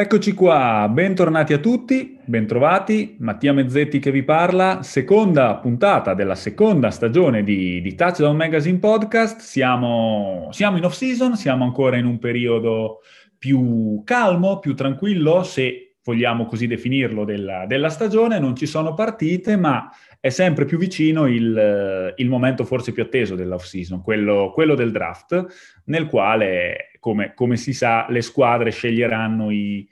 [0.00, 6.92] Eccoci qua, bentornati a tutti, bentrovati, Mattia Mezzetti che vi parla, seconda puntata della seconda
[6.92, 13.00] stagione di, di Touchdown Magazine Podcast, siamo, siamo in off-season, siamo ancora in un periodo
[13.36, 19.56] più calmo, più tranquillo, se vogliamo così definirlo, della, della stagione, non ci sono partite,
[19.56, 24.92] ma è sempre più vicino il, il momento forse più atteso dell'off-season, quello, quello del
[24.92, 29.86] draft, nel quale, come, come, si sa, le squadre sceglieranno i,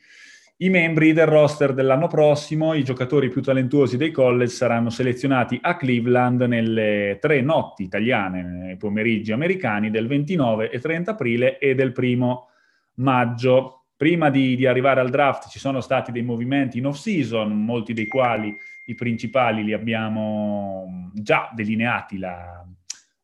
[0.58, 5.76] i membri del roster dell'anno prossimo, i giocatori più talentuosi dei college saranno selezionati a
[5.76, 11.92] Cleveland nelle tre notti italiane, nei pomeriggi americani del 29 e 30 aprile e del
[11.92, 12.48] primo
[12.94, 13.72] maggio.
[13.96, 18.06] Prima di, di arrivare al draft ci sono stati dei movimenti in off-season, molti dei
[18.06, 18.54] quali
[18.86, 22.64] i principali li abbiamo già delineati la,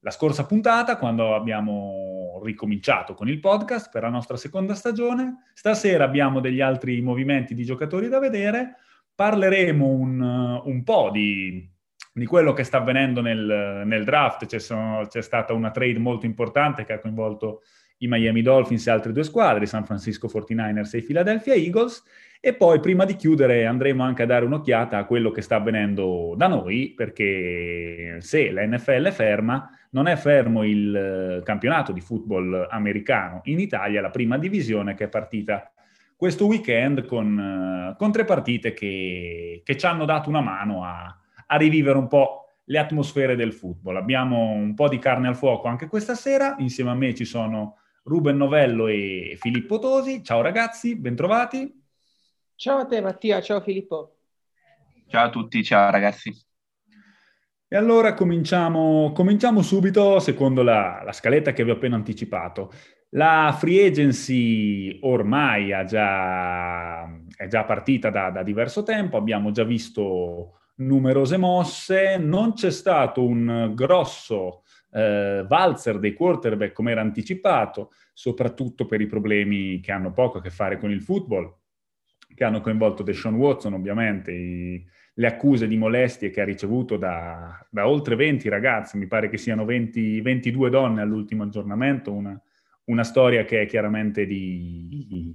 [0.03, 5.45] la scorsa puntata, quando abbiamo ricominciato con il podcast per la nostra seconda stagione.
[5.55, 8.77] Stasera abbiamo degli altri movimenti di giocatori da vedere.
[9.15, 11.71] Parleremo un, un po' di,
[12.13, 14.47] di, quello che sta avvenendo nel, nel draft.
[14.47, 17.63] C'è, sono, c'è, stata una trade molto importante che ha coinvolto
[17.99, 22.03] i Miami Dolphins e altre due squadre, San Francisco 49ers e i Philadelphia Eagles.
[22.45, 26.35] E poi, prima di chiudere, andremo anche a dare un'occhiata a quello che sta avvenendo
[26.37, 32.01] da noi, perché se la NFL è ferma, non è fermo il eh, campionato di
[32.01, 35.71] football americano in Italia, la prima divisione che è partita
[36.17, 41.17] questo weekend con, eh, con tre partite che, che, ci hanno dato una mano a,
[41.47, 43.95] a rivivere un po' le atmosfere del football.
[43.95, 47.77] Abbiamo un po' di carne al fuoco anche questa sera, insieme a me ci sono
[48.03, 50.25] Ruben Novello e Filippo Tosi.
[50.25, 51.82] Ciao ragazzi, bentrovati.
[52.63, 54.19] Ciao a te Mattia, ciao Filippo.
[55.09, 56.33] Ciao a tutti, ciao ragazzi.
[57.67, 62.73] E allora cominciamo, cominciamo subito secondo la, la, scaletta che vi ho appena anticipato.
[63.15, 67.03] La free agency ormai già,
[67.37, 73.25] è già partita da, da diverso tempo, abbiamo già visto numerose mosse, non c'è stato
[73.25, 80.13] un grosso eh, valzer dei quarterback come era anticipato, soprattutto per i problemi che hanno
[80.13, 81.57] poco a che fare con il football
[82.35, 84.85] che hanno coinvolto Deshaun Watson, ovviamente, i,
[85.15, 89.37] le accuse di molestie che ha ricevuto da, da, oltre 20 ragazzi, mi pare che
[89.37, 92.41] siano 20, 22 donne all'ultimo aggiornamento, una,
[92.85, 95.35] una storia che è chiaramente di,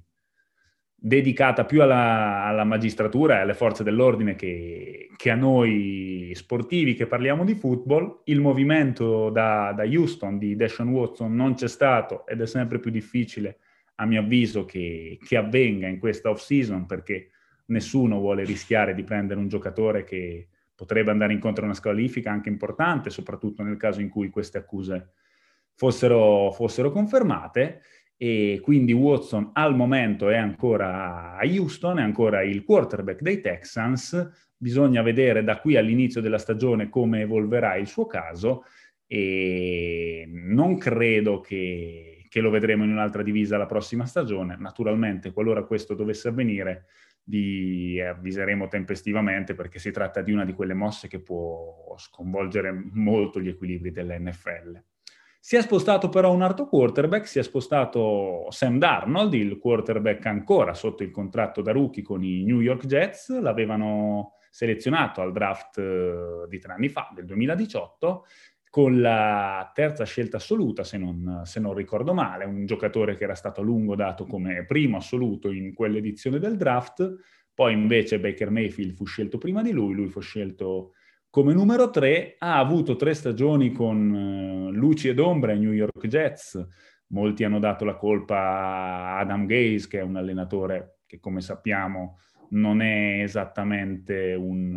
[0.99, 7.05] dedicata più alla, alla, magistratura e alle forze dell'ordine che, che, a noi sportivi che
[7.05, 8.21] parliamo di football.
[8.25, 12.89] Il movimento da, da Houston di Deshaun Watson non c'è stato ed è sempre più
[12.89, 13.59] difficile
[13.99, 17.29] a mio avviso, che, che avvenga in questa off-season perché
[17.67, 22.49] nessuno vuole rischiare di prendere un giocatore che potrebbe andare incontro a una squalifica anche
[22.49, 25.13] importante, soprattutto nel caso in cui queste accuse
[25.73, 27.81] fossero, fossero confermate.
[28.15, 34.51] E quindi Watson al momento è ancora a Houston, è ancora il quarterback dei Texans.
[34.55, 38.63] Bisogna vedere da qui all'inizio della stagione come evolverà il suo caso
[39.05, 44.55] e non credo che che lo vedremo in un'altra divisa la prossima stagione.
[44.59, 46.85] Naturalmente, qualora questo dovesse avvenire,
[47.23, 53.41] vi avviseremo tempestivamente perché si tratta di una di quelle mosse che può sconvolgere molto
[53.41, 54.83] gli equilibri dell'NFL.
[55.39, 60.75] Si è spostato però un altro quarterback, si è spostato Sam Darnold, il quarterback ancora
[60.75, 66.45] sotto il contratto da rookie con i New York Jets, l'avevano selezionato al draft eh,
[66.47, 68.25] di tre anni fa, del 2018,
[68.77, 73.33] con la terza scelta assoluta, se non, se non, ricordo male, un giocatore che era
[73.33, 77.11] stato a lungo dato come primo assoluto in quell'edizione del draft,
[77.55, 80.91] poi invece Baker Mayfield fu scelto prima di lui, lui fu scelto
[81.31, 86.05] come numero tre, ha avuto tre stagioni con uh, luci ed ombre ai New York
[86.05, 86.63] Jets,
[87.07, 92.19] molti hanno dato la colpa a Adam Gaze, che è un allenatore che come sappiamo
[92.49, 94.71] non è esattamente un,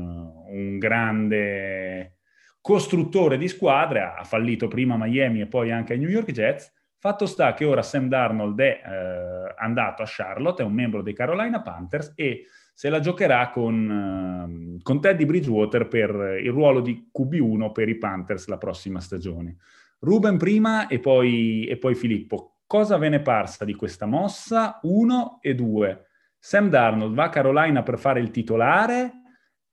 [0.47, 2.20] un grande
[2.61, 6.73] costruttore di squadre, ha fallito prima a Miami e poi anche ai New York Jets.
[6.99, 11.15] Fatto sta che ora Sam Darnold è eh, andato a Charlotte, è un membro dei
[11.15, 17.11] Carolina Panthers e se la giocherà con, eh, con Teddy Bridgewater per il ruolo di
[17.17, 19.57] QB1 per i Panthers la prossima stagione.
[20.01, 22.61] Ruben prima e poi, e poi Filippo.
[22.67, 24.79] Cosa ve ne parsa di questa mossa?
[24.83, 26.07] Uno e due.
[26.39, 29.13] Sam Darnold va a Carolina per fare il titolare,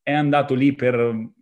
[0.02, 1.36] è andato lì per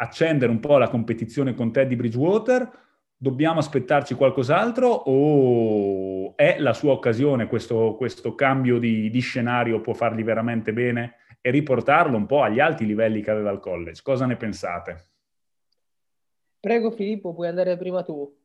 [0.00, 2.88] accendere un po' la competizione con Teddy Bridgewater?
[3.16, 9.92] Dobbiamo aspettarci qualcos'altro o è la sua occasione, questo, questo cambio di, di, scenario può
[9.92, 14.00] fargli veramente bene e riportarlo un po' agli alti livelli che aveva al college?
[14.02, 15.08] Cosa ne pensate?
[16.58, 18.36] Prego Filippo, puoi andare prima tu.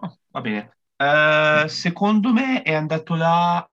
[0.00, 0.76] Oh, va bene.
[0.96, 3.67] Uh, secondo me è andato là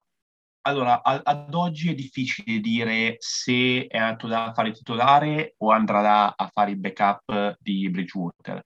[0.67, 6.35] allora, a- ad oggi è difficile dire se è andato da fare titolare o andrà
[6.35, 8.65] a fare il backup di Bridgewater,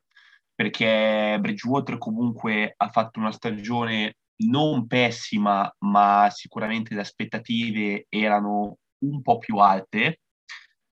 [0.56, 9.22] perché Bridgewater comunque ha fatto una stagione non pessima, ma sicuramente le aspettative erano un
[9.22, 10.22] po' più alte,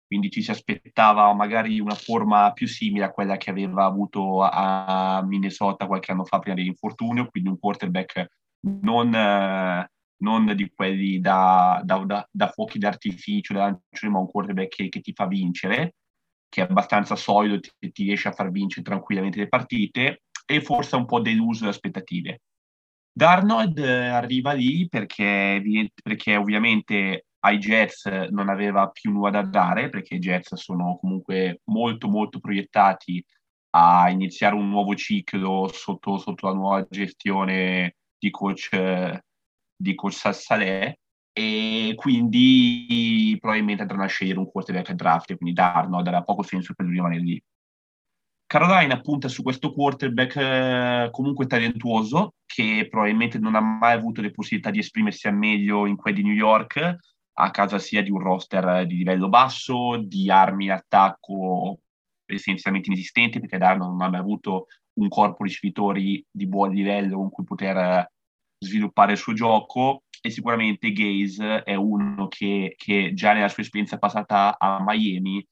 [0.06, 5.22] quindi ci si aspettava magari una forma più simile a quella che aveva avuto a
[5.24, 8.26] Minnesota qualche anno fa prima dell'infortunio, quindi un quarterback
[8.60, 9.90] non, eh,
[10.22, 14.88] non di quelli da, da, da, da fuochi d'artificio, da lancioni, ma un quarterback che,
[14.88, 15.96] che, ti fa vincere,
[16.48, 20.96] che è abbastanza solido, ti, ti riesce a far vincere tranquillamente le partite, e forse
[20.96, 22.42] un po' deluso le aspettative.
[23.12, 25.62] Darnold eh, arriva lì perché,
[26.02, 31.60] perché ovviamente ai Jets non aveva più nulla da dare, perché i Jets sono comunque
[31.64, 33.24] molto molto proiettati
[33.74, 38.68] a iniziare un nuovo ciclo sotto, sotto la nuova gestione di coach,
[39.82, 40.98] di coach Saleh
[41.32, 46.74] e quindi probabilmente andranno a scegliere un quarterback a draft, quindi Darnold aveva poco senso
[46.74, 47.42] per lui rimanere lì.
[48.46, 54.30] Carolina punta su questo quarterback eh, comunque talentuoso che probabilmente non ha mai avuto le
[54.30, 56.96] possibilità di esprimersi al meglio in quelli di New York
[57.34, 61.78] a causa sia di un roster di livello basso, di armi in attacco
[62.26, 67.30] essenzialmente inesistenti perché Darno non ha mai avuto un corpo ricevitori di buon livello con
[67.30, 68.10] cui poter
[68.62, 73.98] sviluppare il suo gioco e sicuramente Gaze è uno che, che già nella sua esperienza
[73.98, 75.44] passata a Miami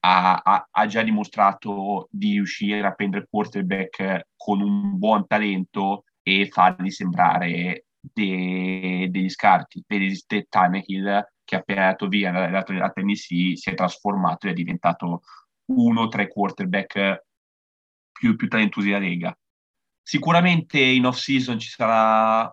[0.00, 6.48] ha, ha, ha, già dimostrato di riuscire a prendere quarterback con un buon talento e
[6.50, 9.84] farli sembrare de, degli scarti.
[9.86, 10.16] Vedi
[10.48, 15.22] Tannehill che appena andato via da, da Tennessee si è trasformato e è diventato
[15.66, 17.24] uno tra i quarterback
[18.12, 19.38] più, più talentuosi della Lega.
[20.08, 22.48] Sicuramente in off-season ci sarà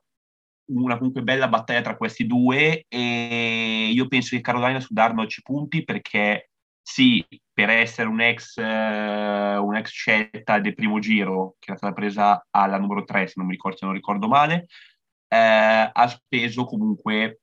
[0.71, 5.43] una comunque bella battaglia tra questi due e io penso che Carolina su Darnold ci
[5.43, 6.49] punti perché
[6.81, 7.23] sì,
[7.53, 8.61] per essere un ex, uh,
[9.63, 13.47] un ex scelta del primo giro, che era stata presa alla numero 3, se non
[13.47, 14.65] ricordo, se non ricordo male,
[15.27, 17.41] eh, ha speso comunque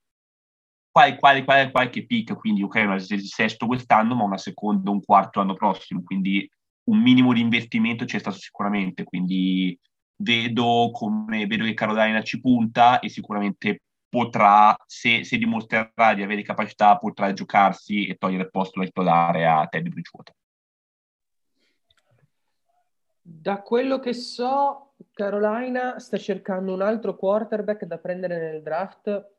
[0.91, 5.39] qual, qual, qual, qualche pick, quindi ok, una sesto quest'anno, ma una seconda, un quarto
[5.39, 6.49] l'anno prossimo, quindi
[6.89, 9.79] un minimo di investimento c'è stato sicuramente, quindi
[10.21, 16.41] vedo, come, vedo che Carolina ci punta e sicuramente potrà, se, se, dimostrerà di avere
[16.41, 20.35] capacità, potrà giocarsi e togliere il posto da titolare a Teddy Bridgewater.
[23.21, 29.29] Da quello che so, Carolina sta cercando un altro quarterback da prendere nel draft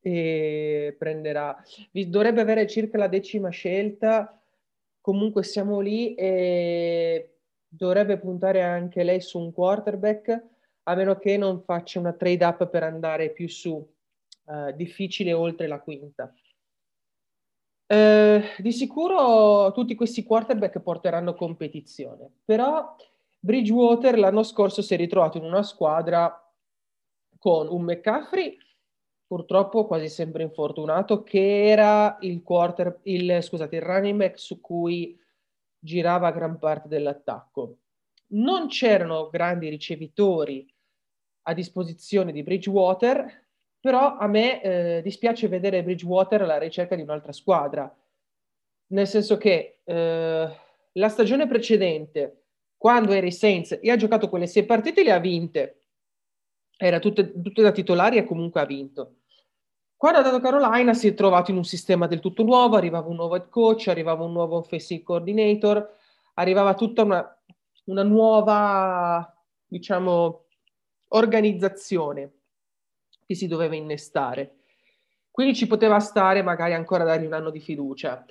[0.00, 4.40] e prenderà, dovrebbe avere circa la decima scelta,
[5.00, 7.31] comunque siamo lì e
[7.74, 10.44] dovrebbe puntare anche lei su un quarterback
[10.84, 15.66] a meno che non faccia una trade up per andare più su, uh, difficile oltre
[15.66, 16.32] la quinta.
[17.86, 22.94] Uh, di sicuro tutti questi quarterback porteranno competizione, però
[23.38, 26.36] Bridgewater l'anno scorso si è ritrovato in una squadra
[27.38, 28.56] con un McCaffrey
[29.32, 35.18] purtroppo quasi sempre infortunato che era il quarter, il, scusate, il running back su cui
[35.82, 37.78] girava gran parte dell'attacco.
[38.28, 40.72] Non c'erano grandi ricevitori
[41.42, 43.46] a disposizione di Bridgewater,
[43.80, 47.92] però a me eh, dispiace vedere Bridgewater alla ricerca di un'altra squadra,
[48.88, 50.56] nel senso che eh,
[50.92, 52.44] la stagione precedente,
[52.76, 55.80] quando era i Saints e ha giocato quelle sei partite, le ha vinte,
[56.76, 59.21] era tutte, tutte da titolari e comunque ha vinto.
[60.02, 63.14] Quando è andato Carolina si è trovato in un sistema del tutto nuovo, arrivava un
[63.14, 65.94] nuovo head coach, arrivava un nuovo offensive coordinator,
[66.34, 67.40] arrivava tutta una,
[67.84, 69.32] una nuova,
[69.64, 70.46] diciamo,
[71.10, 72.32] organizzazione
[73.24, 74.56] che si doveva innestare.
[75.30, 78.26] Quindi ci poteva stare magari ancora dargli un anno di fiducia.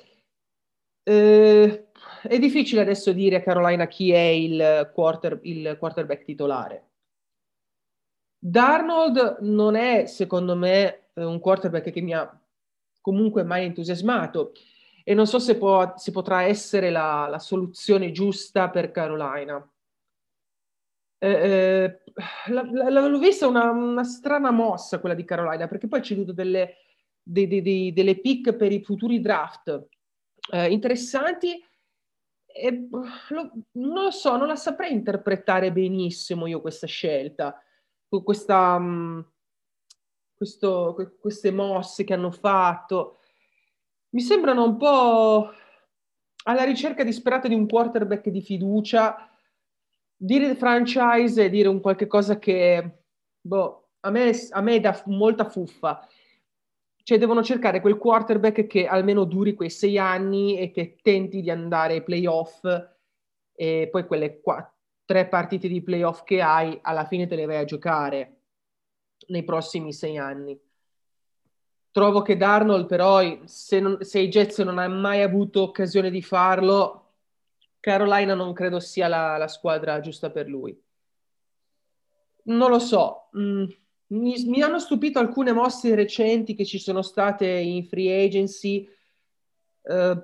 [1.03, 1.87] Eh,
[2.23, 6.89] è difficile adesso dire a Carolina chi è il, quarter, il quarterback titolare.
[8.37, 12.41] Darnold non è, secondo me, un quarterback che mi ha
[13.01, 14.53] comunque mai entusiasmato
[15.03, 19.67] e non so se, può, se potrà essere la, la, soluzione giusta per Carolina.
[21.17, 22.01] Eh, eh,
[22.47, 26.77] l'ho vista una, una, strana mossa quella di Carolina, perché poi ci ceduto delle,
[27.21, 29.87] dei, dei, dei, delle pick per i futuri draft
[30.51, 31.63] eh, interessanti.
[32.45, 37.59] E, lo, non lo so, non la saprei interpretare benissimo io questa scelta,
[38.23, 39.25] questa, um,
[40.41, 43.19] questo, queste mosse che hanno fatto.
[44.15, 45.51] Mi sembrano un po'
[46.45, 49.29] alla ricerca disperata di un quarterback di fiducia
[50.15, 53.03] dire franchise e dire un qualche cosa che
[53.39, 56.07] boh, a, me, a me dà molta fuffa.
[57.03, 61.51] cioè devono cercare quel quarterback che almeno duri quei sei anni e che tenti di
[61.51, 62.63] andare ai playoff
[63.53, 64.73] e poi quelle qua,
[65.05, 68.40] tre partite di playoff che hai alla fine te le vai a giocare
[69.31, 70.59] nei prossimi sei anni.
[71.91, 76.21] Trovo che Darnold però se, non, se i Jets non hanno mai avuto occasione di
[76.21, 77.01] farlo
[77.81, 80.79] Carolina non credo sia la, la squadra giusta per lui.
[82.43, 83.29] Non lo so.
[83.37, 83.65] Mm,
[84.07, 88.87] mi, mi, hanno stupito alcune mosse recenti che ci sono state in free agency
[89.81, 90.17] eh,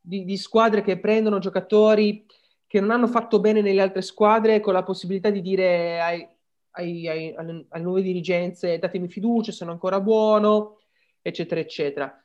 [0.00, 2.26] di, di, squadre che prendono giocatori
[2.66, 6.28] che non hanno fatto bene nelle altre squadre con la possibilità di dire ai,
[6.72, 10.78] ai, ai, alle, nuove dirigenze datemi fiducia, sono ancora buono,
[11.22, 12.22] eccetera, eccetera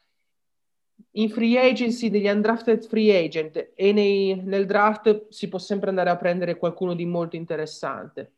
[1.12, 6.10] in free agency degli undrafted free agent e nei, nel draft si può sempre andare
[6.10, 8.34] a prendere qualcuno di molto interessante.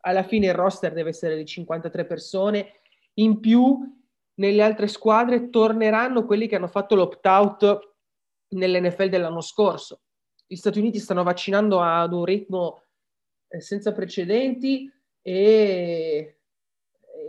[0.00, 2.80] Alla fine il roster deve essere di 53 persone.
[3.14, 3.78] In più,
[4.34, 7.94] nelle altre squadre torneranno quelli che hanno fatto l'opt-out
[8.50, 10.00] nell'NFL dell'anno scorso.
[10.46, 12.84] Gli Stati Uniti stanno vaccinando ad un ritmo
[13.48, 14.90] eh, senza precedenti
[15.22, 16.38] e,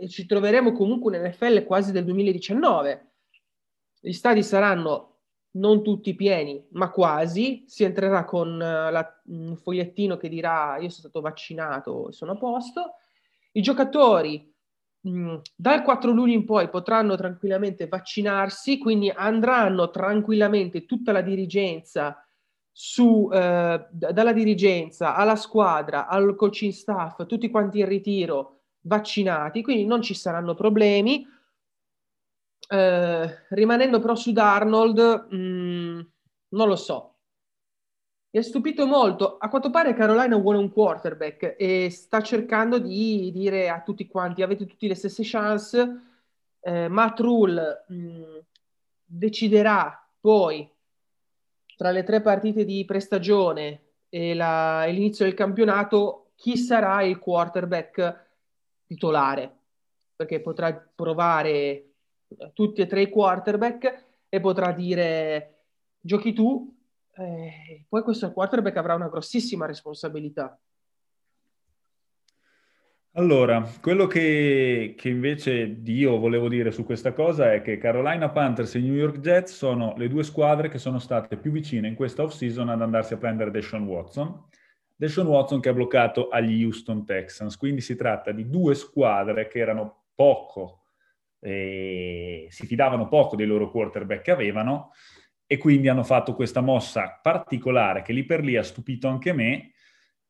[0.00, 3.10] e ci troveremo comunque un NFL quasi del 2019
[4.00, 5.10] gli stadi saranno
[5.52, 7.64] non tutti pieni, ma quasi.
[7.66, 12.36] Si entrerà con uh, la, un fogliettino che dirà io sono stato vaccinato sono a
[12.36, 12.94] posto.
[13.52, 14.52] I giocatori
[15.08, 22.24] mm, dal 4 luglio in poi potranno tranquillamente vaccinarsi, quindi andranno tranquillamente tutta la dirigenza
[22.72, 29.84] su, eh, dalla dirigenza alla squadra, al coaching staff, tutti quanti in ritiro vaccinati, quindi
[29.84, 31.26] non ci saranno problemi
[32.72, 36.00] eh, rimanendo però su Darnold, mh, mm,
[36.50, 37.16] non lo so.
[38.32, 39.38] Mi ha stupito molto.
[39.38, 44.42] A quanto pare Carolina vuole un quarterback e sta cercando di dire a tutti quanti
[44.42, 46.02] avete tutti le stesse chance.
[46.60, 48.38] Eh, Matt Rule mh, mm,
[49.04, 50.70] deciderà poi
[51.80, 57.18] tra le tre partite di prestagione e, la, e l'inizio del campionato chi sarà il
[57.18, 58.26] quarterback
[58.84, 59.56] titolare
[60.14, 61.92] perché potrà provare
[62.52, 65.62] tutti e tre i quarterback e potrà dire
[65.98, 66.70] giochi tu,
[67.14, 70.60] eh, poi questo quarterback avrà una grossissima responsabilità.
[73.14, 78.76] Allora, quello che, che, invece io volevo dire su questa cosa è che Carolina Panthers
[78.76, 82.22] e New York Jets sono le due squadre che sono state più vicine in questa
[82.22, 84.44] off-season ad andarsi a prendere Deshaun Watson.
[84.94, 89.58] Deshaun Watson che ha bloccato agli Houston Texans, quindi si tratta di due squadre che
[89.58, 90.80] erano poco
[91.40, 94.92] eh, si fidavano poco dei loro quarterback che avevano
[95.46, 99.72] e quindi hanno fatto questa mossa particolare che lì per lì ha stupito anche me,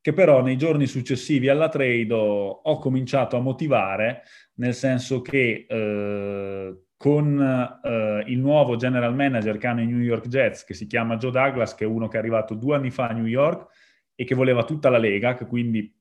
[0.00, 4.23] che però nei giorni successivi alla trade ho, ho cominciato a motivare,
[4.54, 10.28] nel senso che eh, con eh, il nuovo general manager che hanno i New York
[10.28, 13.09] Jets, che si chiama Joe Douglas, che è uno che è arrivato due anni fa
[13.09, 13.69] a New York
[14.14, 15.95] e che voleva tutta la Lega, che quindi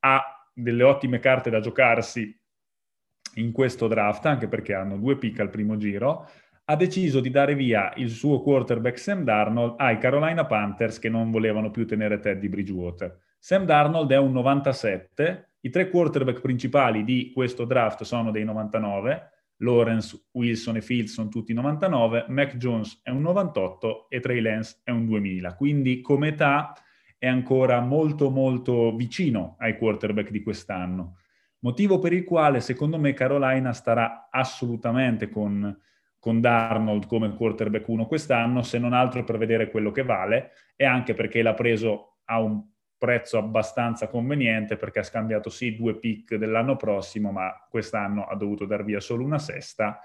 [0.00, 2.38] ha delle ottime carte da giocarsi
[3.36, 6.28] in questo draft, anche perché hanno due pick al primo giro,
[6.70, 11.32] ha deciso di dare via il suo quarterback Sam Darnold ai Carolina Panthers che non
[11.32, 13.18] volevano più tenere Teddy Bridgewater.
[13.40, 19.30] Sam Darnold è un 97, i tre quarterback principali di questo draft sono dei 99,
[19.56, 24.78] Lawrence, Wilson e Fields sono tutti 99, Mac Jones è un 98 e Trey Lance
[24.84, 26.72] è un 2000, quindi come età
[27.18, 31.16] è ancora molto molto vicino ai quarterback di quest'anno.
[31.62, 35.76] Motivo per il quale secondo me Carolina starà assolutamente con,
[36.20, 40.84] con Darnold come quarterback 1 quest'anno, se non altro per vedere quello che vale e
[40.84, 42.62] anche perché l'ha preso a un
[42.96, 48.66] prezzo abbastanza conveniente perché ha scambiato sì due pick dell'anno prossimo, ma quest'anno ha dovuto
[48.66, 50.02] dar via solo una sesta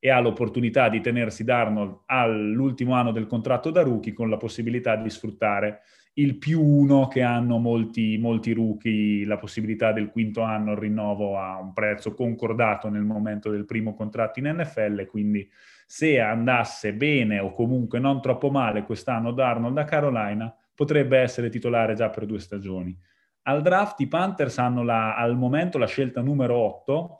[0.00, 4.96] e ha l'opportunità di tenersi Darnold all'ultimo anno del contratto da rookie con la possibilità
[4.96, 5.82] di sfruttare
[6.14, 11.38] il più uno che hanno molti, molti rookie, la possibilità del quinto anno, il rinnovo
[11.38, 15.48] a un prezzo concordato nel momento del primo contratto in NFL, quindi
[15.86, 21.94] se andasse bene o comunque non troppo male quest'anno Darnold da Carolina, potrebbe essere titolare
[21.94, 22.96] già per due stagioni.
[23.42, 27.16] Al draft i Panthers hanno la, al momento la scelta numero 8,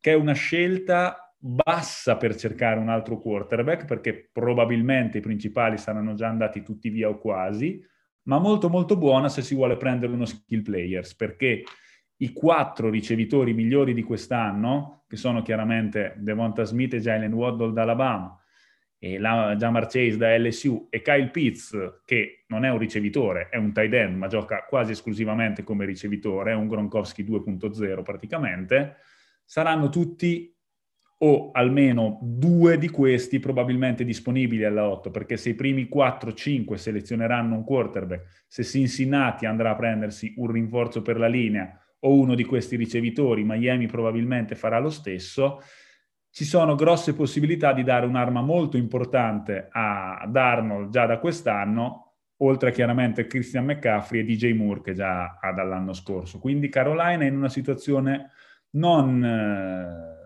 [0.00, 6.14] che è una scelta bassa per cercare un altro quarterback, perché probabilmente i principali saranno
[6.14, 7.84] già andati tutti via o quasi,
[8.24, 11.64] ma molto molto buona se si vuole prendere uno skill players, perché
[12.16, 18.36] i quattro ricevitori migliori di quest'anno, che sono chiaramente Devonta Smith e Jalen Waddle d'Alabama,
[19.04, 23.56] e la Jamar Chase da LSU e Kyle Pitts, che non è un ricevitore, è
[23.56, 28.98] un tight end, ma gioca quasi esclusivamente come ricevitore, è un Gronkowski 2.0 praticamente,
[29.44, 30.51] saranno tutti
[31.24, 37.54] o almeno due di questi probabilmente disponibili alla 8, perché se i primi 4-5 selezioneranno
[37.54, 42.44] un quarterback, se Cincinnati andrà a prendersi un rinforzo per la linea o uno di
[42.44, 45.60] questi ricevitori, Miami probabilmente farà lo stesso,
[46.30, 52.72] ci sono grosse possibilità di dare un'arma molto importante a Darnold già da quest'anno, oltre
[52.72, 56.40] chiaramente Christian McCaffrey e DJ Moore che già ha dall'anno scorso.
[56.40, 58.30] Quindi Carolina è in una situazione
[58.70, 60.21] non eh,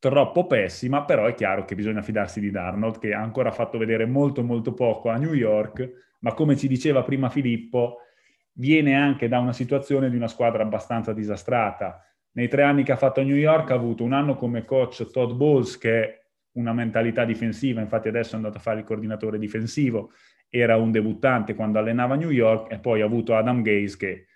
[0.00, 4.06] troppo pessima, però è chiaro che bisogna fidarsi di Darnold che ha ancora fatto vedere
[4.06, 7.98] molto molto poco a New York, ma come ci diceva prima Filippo,
[8.54, 12.02] viene anche da una situazione di una squadra abbastanza disastrata.
[12.32, 15.10] Nei tre anni che ha fatto a New York ha avuto un anno come coach
[15.10, 16.20] Todd Bowles che è
[16.52, 20.12] una mentalità difensiva, infatti adesso è andato a fare il coordinatore difensivo,
[20.48, 24.26] era un debuttante quando allenava New York e poi ha avuto Adam Gaze che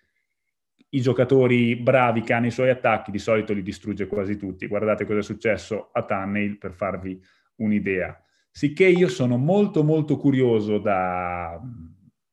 [0.95, 4.67] i giocatori bravi che hanno i suoi attacchi di solito li distrugge quasi tutti.
[4.67, 7.21] Guardate cosa è successo a Tannehill per farvi
[7.57, 8.19] un'idea.
[8.51, 11.61] Sicché io sono molto molto curioso da,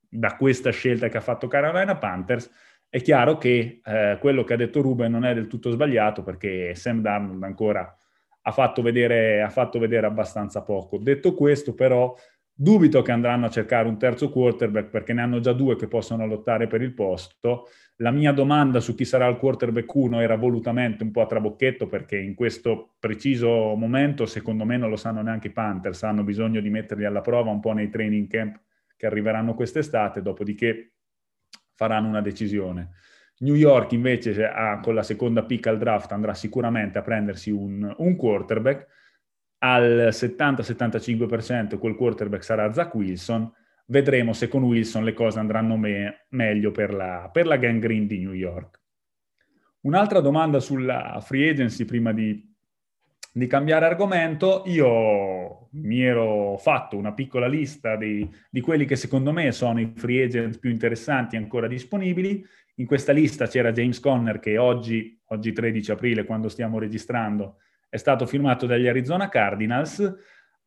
[0.07, 2.49] da questa scelta che ha fatto Carolina Panthers
[2.93, 6.75] è chiaro che eh, quello che ha detto Ruben non è del tutto sbagliato perché
[6.75, 7.95] Sam Darnold ancora
[8.43, 10.97] ha fatto, vedere, ha fatto vedere abbastanza poco.
[10.97, 12.13] Detto questo, però,
[12.61, 16.27] dubito che andranno a cercare un terzo quarterback perché ne hanno già due che possono
[16.27, 17.69] lottare per il posto.
[17.97, 21.87] La mia domanda su chi sarà il quarterback 1 era volutamente un po' a trabocchetto
[21.87, 26.61] perché in questo preciso momento, secondo me, non lo sanno neanche i Panthers, hanno bisogno
[26.61, 28.59] di metterli alla prova un po' nei training camp
[28.95, 30.91] che arriveranno quest'estate, dopodiché
[31.73, 32.91] faranno una decisione.
[33.39, 37.91] New York invece ha, con la seconda pick al draft andrà sicuramente a prendersi un,
[37.97, 39.00] un quarterback,
[39.63, 43.51] al 70-75% quel quarterback sarà Zach Wilson,
[43.87, 48.07] vedremo se con Wilson le cose andranno me- meglio per la, per la gang green
[48.07, 48.79] di New York.
[49.81, 52.47] Un'altra domanda sulla free agency prima di,
[53.31, 59.31] di cambiare argomento, io mi ero fatto una piccola lista di, di, quelli che secondo
[59.31, 62.43] me sono i free agent più interessanti ancora disponibili.
[62.75, 67.57] In questa lista c'era James Conner che oggi, oggi 13 aprile, quando stiamo registrando,
[67.91, 70.15] è stato firmato dagli Arizona Cardinals.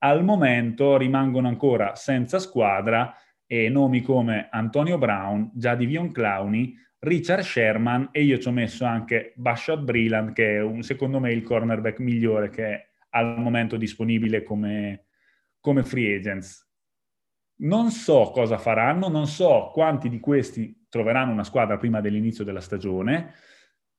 [0.00, 8.10] Al momento rimangono ancora senza squadra e nomi come Antonio Brown, Jadivion Clowney, Richard Sherman
[8.12, 11.98] e io ci ho messo anche Bashad Breland che è un, secondo me il cornerback
[12.00, 15.06] migliore che è al momento disponibile come,
[15.60, 16.62] come free agents.
[17.60, 22.60] Non so cosa faranno, non so quanti di questi troveranno una squadra prima dell'inizio della
[22.60, 23.32] stagione.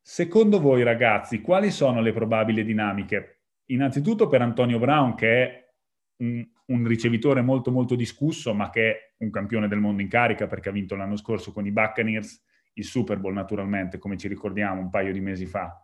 [0.08, 3.40] Secondo voi ragazzi, quali sono le probabili dinamiche?
[3.70, 5.74] Innanzitutto per Antonio Brown che è
[6.18, 10.46] un, un ricevitore molto molto discusso ma che è un campione del mondo in carica
[10.46, 12.40] perché ha vinto l'anno scorso con i Buccaneers
[12.74, 15.76] il Super Bowl naturalmente, come ci ricordiamo un paio di mesi fa.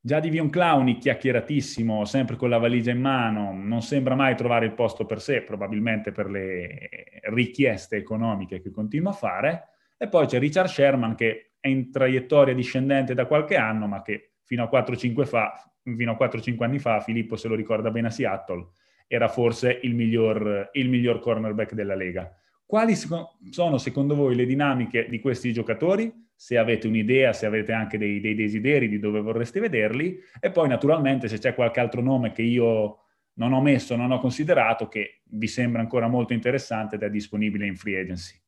[0.00, 4.64] Già di Vion Clowny, chiacchieratissimo, sempre con la valigia in mano, non sembra mai trovare
[4.64, 6.88] il posto per sé, probabilmente per le
[7.24, 9.68] richieste economiche che continua a fare.
[9.98, 14.32] E poi c'è Richard Sherman che è in traiettoria discendente da qualche anno, ma che
[14.44, 18.10] fino a 4-5, fa, fino a 4-5 anni fa, Filippo se lo ricorda bene a
[18.10, 18.68] Seattle,
[19.06, 22.30] era forse il miglior, il miglior cornerback della Lega.
[22.64, 26.26] Quali sono secondo voi le dinamiche di questi giocatori?
[26.40, 30.68] se avete un'idea, se avete anche dei, dei, desideri di dove vorreste vederli e poi
[30.68, 33.00] naturalmente se c'è qualche altro nome che io
[33.34, 37.66] non ho messo, non ho considerato, che vi sembra ancora molto interessante ed è disponibile
[37.66, 38.40] in free agency.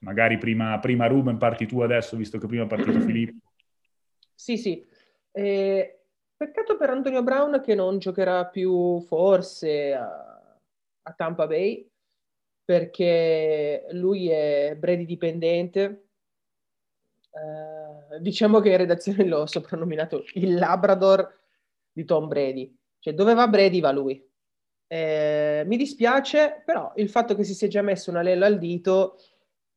[0.00, 3.52] Magari prima, prima Ruben parti tu adesso, visto che prima è partito Filippo.
[4.34, 4.86] Sì, sì.
[5.32, 6.00] Eh,
[6.36, 10.56] peccato per Antonio Brown che non giocherà più forse a,
[11.02, 11.86] a Tampa Bay,
[12.64, 16.08] perché lui è Brady dipendente,
[17.32, 21.38] eh, diciamo che in redazione l'ho soprannominato il Labrador
[21.92, 22.74] di Tom Brady.
[22.98, 24.26] Cioè, dove va Brady va lui.
[24.86, 29.18] Eh, mi dispiace, però il fatto che si sia già messo una lella al dito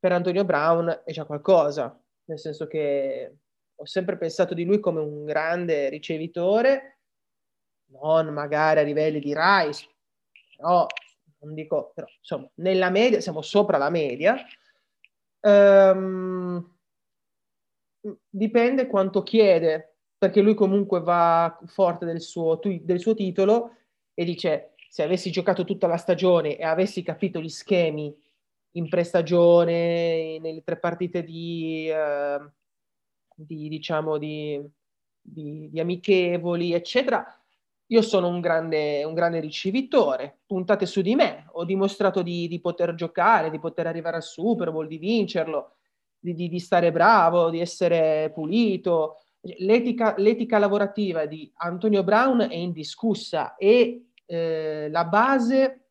[0.03, 1.97] per Antonio Brown è già qualcosa.
[2.25, 3.37] Nel senso che
[3.73, 6.99] ho sempre pensato di lui come un grande ricevitore,
[7.91, 9.87] non magari a livelli di Rice,
[10.57, 10.85] però
[11.39, 14.35] non dico, però, insomma, nella media, siamo sopra la media.
[15.39, 16.77] Um,
[18.27, 23.77] dipende quanto chiede, perché lui comunque va forte del suo, del suo titolo
[24.13, 28.13] e dice se avessi giocato tutta la stagione e avessi capito gli schemi
[28.73, 32.39] in prestagione, nelle tre partite di, eh,
[33.35, 34.61] di diciamo, di,
[35.21, 37.25] di, di, amichevoli, eccetera,
[37.87, 42.95] io sono un grande, un grande ricevitore, puntate su di me, ho dimostrato di, poter
[42.95, 45.75] giocare, di poter arrivare al Super Bowl, di vincerlo,
[46.19, 54.07] di, stare bravo, di essere pulito, l'etica, l'etica lavorativa di Antonio Brown è indiscussa e
[54.25, 55.82] eh, la base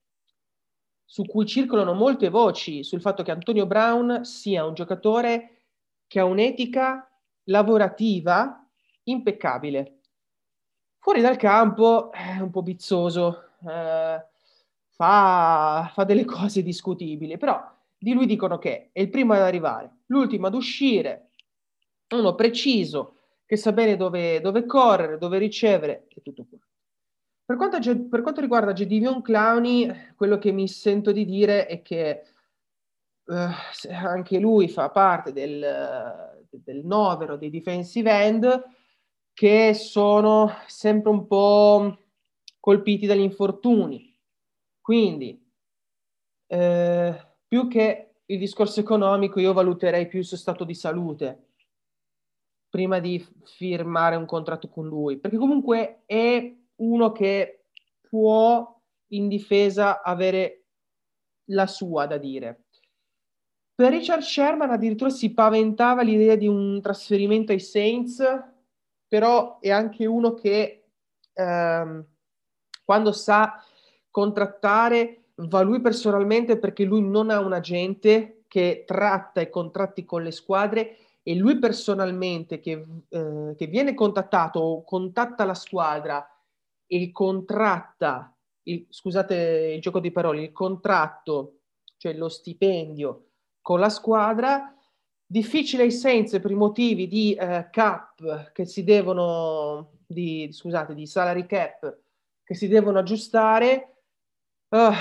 [1.13, 5.65] su cui circolano molte voci sul fatto che Antonio Brown sia un giocatore
[6.07, 7.07] che ha un'etica
[7.49, 8.67] lavorativa
[9.03, 9.99] impeccabile.
[10.99, 14.25] Fuori dal campo è un po' bizzoso, eh,
[14.89, 17.63] fa, fa delle cose discutibili, però
[17.99, 21.33] di lui dicono che è il primo ad arrivare, l'ultimo ad uscire,
[22.09, 26.59] uno preciso, che sa bene dove, dove correre, dove ricevere e tutto qua.
[27.53, 32.23] Per quanto, per quanto riguarda Gedivion Clowny, quello che mi sento di dire è che
[33.27, 33.49] eh,
[33.91, 38.65] anche lui fa parte del, del novero dei defensive end
[39.35, 41.99] che sono sempre un po'
[42.59, 44.19] colpiti dagli infortuni.
[44.81, 45.39] Quindi,
[46.47, 51.49] eh, più che il discorso economico, io valuterei più il suo stato di salute
[52.71, 57.65] prima di firmare un contratto con lui, perché comunque è uno che
[58.09, 58.81] può
[59.13, 60.65] in difesa avere
[61.51, 62.65] la sua da dire.
[63.75, 68.23] Per Richard Sherman addirittura si paventava l'idea di un trasferimento ai Saints,
[69.09, 70.89] però è anche uno che
[71.33, 72.07] ehm,
[72.85, 73.63] quando sa
[74.11, 80.23] contrattare va lui personalmente perché lui non ha un agente che tratta i contratti con
[80.23, 86.32] le squadre e lui personalmente che, eh, che viene contattato o contatta la squadra
[86.93, 91.61] e contratta, il, scusate il gioco di parole, il contratto,
[91.97, 93.29] cioè lo stipendio
[93.63, 94.77] con la squadra,
[95.25, 101.07] difficile ai Saints per i motivi di eh, cap che si devono, di, scusate, di
[101.07, 102.01] salary cap
[102.45, 104.03] che si devono aggiustare,
[104.69, 104.93] uh,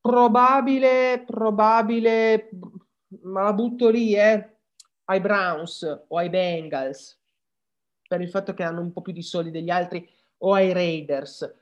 [0.00, 2.48] probabile, probabile,
[3.22, 4.56] ma la butto lì, eh,
[5.04, 7.20] ai Browns o ai Bengals
[8.08, 10.08] per il fatto che hanno un po' più di soldi degli altri
[10.42, 11.54] o ai Raiders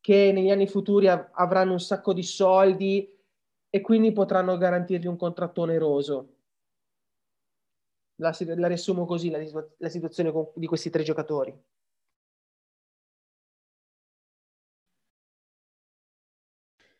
[0.00, 3.12] che negli anni futuri av- avranno un sacco di soldi
[3.68, 6.34] e quindi potranno garantirgli un contratto oneroso.
[8.16, 9.38] La, la riassumo così la,
[9.78, 11.54] la situazione con, di questi tre giocatori.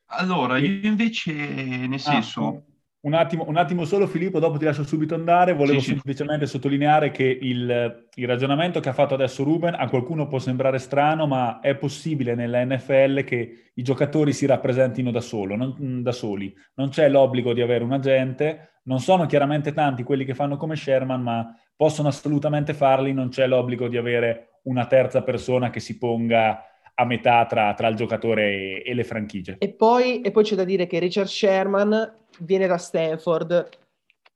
[0.06, 2.62] Allora, io invece, nel ah, senso, ah,
[3.06, 5.54] un attimo, un attimo, solo Filippo, dopo ti lascio subito andare.
[5.54, 6.52] Volevo sì, semplicemente sì.
[6.52, 11.28] sottolineare che il, il, ragionamento che ha fatto adesso Ruben a qualcuno può sembrare strano,
[11.28, 16.52] ma è possibile nella NFL che i giocatori si rappresentino da, solo, non, da soli.
[16.74, 20.74] Non c'è l'obbligo di avere un agente, non sono chiaramente tanti quelli che fanno come
[20.74, 25.96] Sherman, ma possono assolutamente farli, non c'è l'obbligo di avere una terza persona che si
[25.96, 26.60] ponga
[26.98, 29.56] a metà tra, tra il giocatore e, e le franchigie.
[29.58, 33.68] E poi, e poi c'è da dire che Richard Sherman viene da Stanford,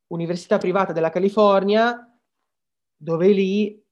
[0.07, 2.05] università privata della California,
[2.95, 3.83] dove lì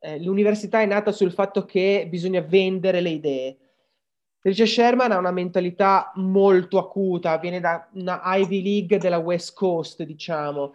[0.00, 3.58] eh, l'università è nata sul fatto che bisogna vendere le idee.
[4.40, 10.02] Richard Sherman ha una mentalità molto acuta, viene da una Ivy League della West Coast,
[10.04, 10.74] diciamo,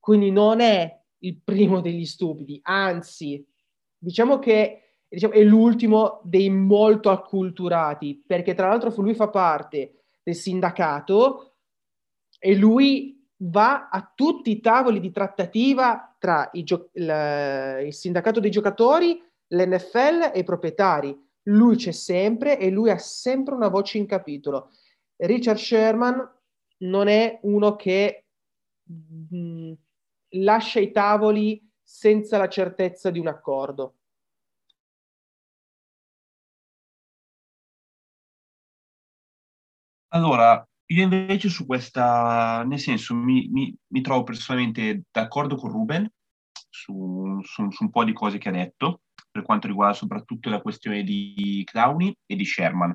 [0.00, 3.46] quindi non è il primo degli stupidi, anzi,
[3.96, 10.34] diciamo che diciamo, è l'ultimo dei molto acculturati, perché tra l'altro lui fa parte del
[10.34, 11.53] sindacato
[12.44, 18.50] e lui va a tutti i tavoli di trattativa tra gio- il, il sindacato dei
[18.50, 21.18] giocatori, l'NFL e i proprietari.
[21.44, 24.72] Lui c'è sempre e lui ha sempre una voce in capitolo.
[25.16, 26.32] Richard Sherman
[26.80, 28.26] non è uno che
[28.82, 29.72] mh, mm,
[30.42, 33.94] lascia i tavoli senza la certezza di un accordo.
[40.08, 46.10] Allora, io invece su questa, nel senso, mi, mi, mi trovo personalmente d'accordo con Ruben
[46.68, 50.60] su, su, su, un po' di cose che ha detto, per quanto riguarda soprattutto la
[50.60, 52.94] questione di Clowny e di Sherman.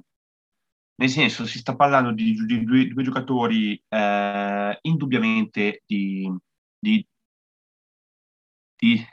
[0.95, 6.29] Nel senso, si sta parlando di, di due, due, giocatori eh, indubbiamente di,
[6.77, 7.07] di,
[8.75, 9.05] di,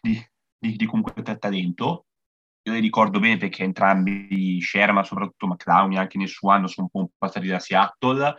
[0.59, 2.07] di, di comunque talento,
[2.67, 7.07] io li ricordo bene perché entrambi, Sherman, soprattutto McClowney, anche nel suo anno sono un
[7.07, 8.37] po' passati da Seattle.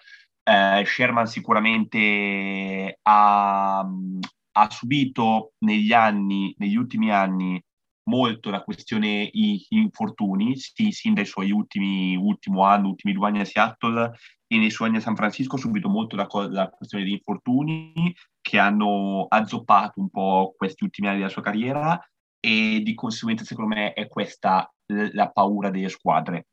[0.49, 7.61] Eh, Sherman sicuramente ha, ha, subito negli anni, negli ultimi anni,
[8.09, 13.41] molto la questione i, infortuni, sì, sin dai suoi ultimi ultimo anno, ultimi due anni
[13.41, 14.11] a Seattle
[14.47, 18.15] e nei suoi anni a San Francisco ha subito molto la, la questione di infortuni
[18.39, 21.99] che hanno azzoppato un po' questi ultimi anni della sua carriera
[22.39, 26.47] e di conseguenza secondo me è questa la paura delle squadre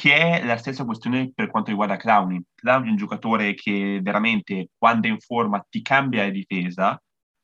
[0.00, 2.40] che è la stessa questione per quanto riguarda Clowny.
[2.54, 6.98] Clowny è un giocatore che veramente quando è in forma ti cambia la difesa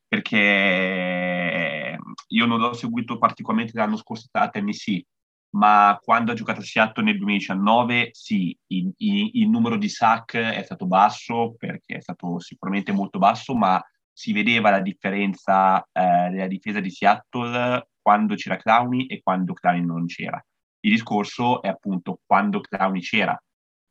[0.07, 1.97] perché
[2.29, 5.05] io non l'ho seguito particolarmente l'anno scorso a Tennessee,
[5.51, 10.37] ma quando ha giocato a Seattle nel 2019, sì, il, il, il, numero di sack
[10.37, 13.79] è stato basso, perché è stato sicuramente molto basso, ma
[14.11, 19.85] si vedeva la differenza eh, della difesa di Seattle quando c'era Clowny e quando Clowny
[19.85, 20.43] non c'era.
[20.81, 23.39] Il discorso è appunto quando Clowny c'era,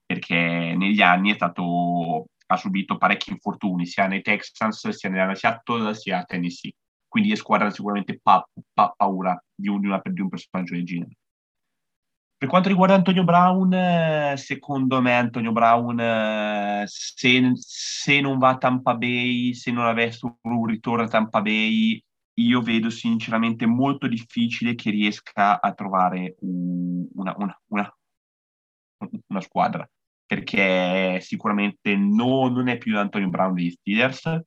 [0.04, 5.94] perché negli anni è stato, ha subito parecchi infortuni, sia nei Texans, sia nella Seattle,
[5.94, 6.72] sia a Tennessee.
[7.08, 11.16] Quindi è squadra sicuramente pa- pa- paura di un, di, un personaggio del genere.
[12.38, 18.94] Per quanto riguarda Antonio Brown, secondo me Antonio Brown, se, se, non va a Tampa
[18.94, 22.02] Bay, se non avesse un ritorno a Tampa Bay,
[22.38, 27.96] io vedo sinceramente molto difficile che riesca a trovare una, una, una,
[29.28, 29.88] una squadra,
[30.26, 34.40] perché sicuramente no, non è più Antonio Brown degli Steelers.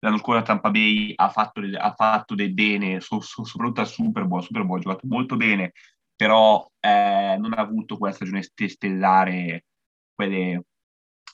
[0.00, 3.88] L'anno scorso a Tampa Bay ha fatto, ha fatto del bene, so, so, soprattutto al
[3.88, 5.72] Super Bowl, Super Bowl ha giocato molto bene,
[6.14, 9.64] però eh, non ha avuto quella stagione stellare,
[10.14, 10.64] quelle,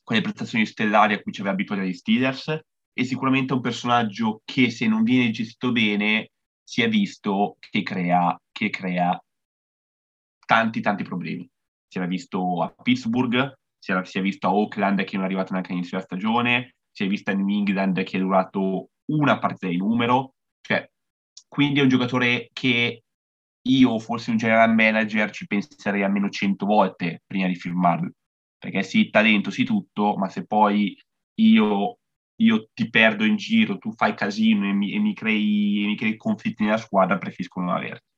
[0.02, 2.60] quelle prestazioni stellari a cui ci aveva abituato gli Steelers,
[2.92, 6.30] e sicuramente è un personaggio che se non viene gestito bene
[6.62, 9.18] si è visto che crea, che crea
[10.46, 11.48] tanti tanti problemi.
[11.88, 15.26] Si era visto a Pittsburgh, si, era, si è visto a Oakland che non è
[15.26, 19.38] arrivato neanche all'inizio della stagione, si è visto a New England che è durato una
[19.38, 20.88] partita di numero, cioè,
[21.48, 23.02] quindi è un giocatore che
[23.68, 28.10] io fossi un general manager ci penserei almeno cento volte prima di firmarlo,
[28.58, 30.98] perché sì, talento, sì tutto, ma se poi
[31.40, 31.98] io,
[32.36, 36.16] io ti perdo in giro, tu fai casino e mi, e mi, crei, mi crei
[36.16, 38.10] conflitti nella squadra, preferisco non averti.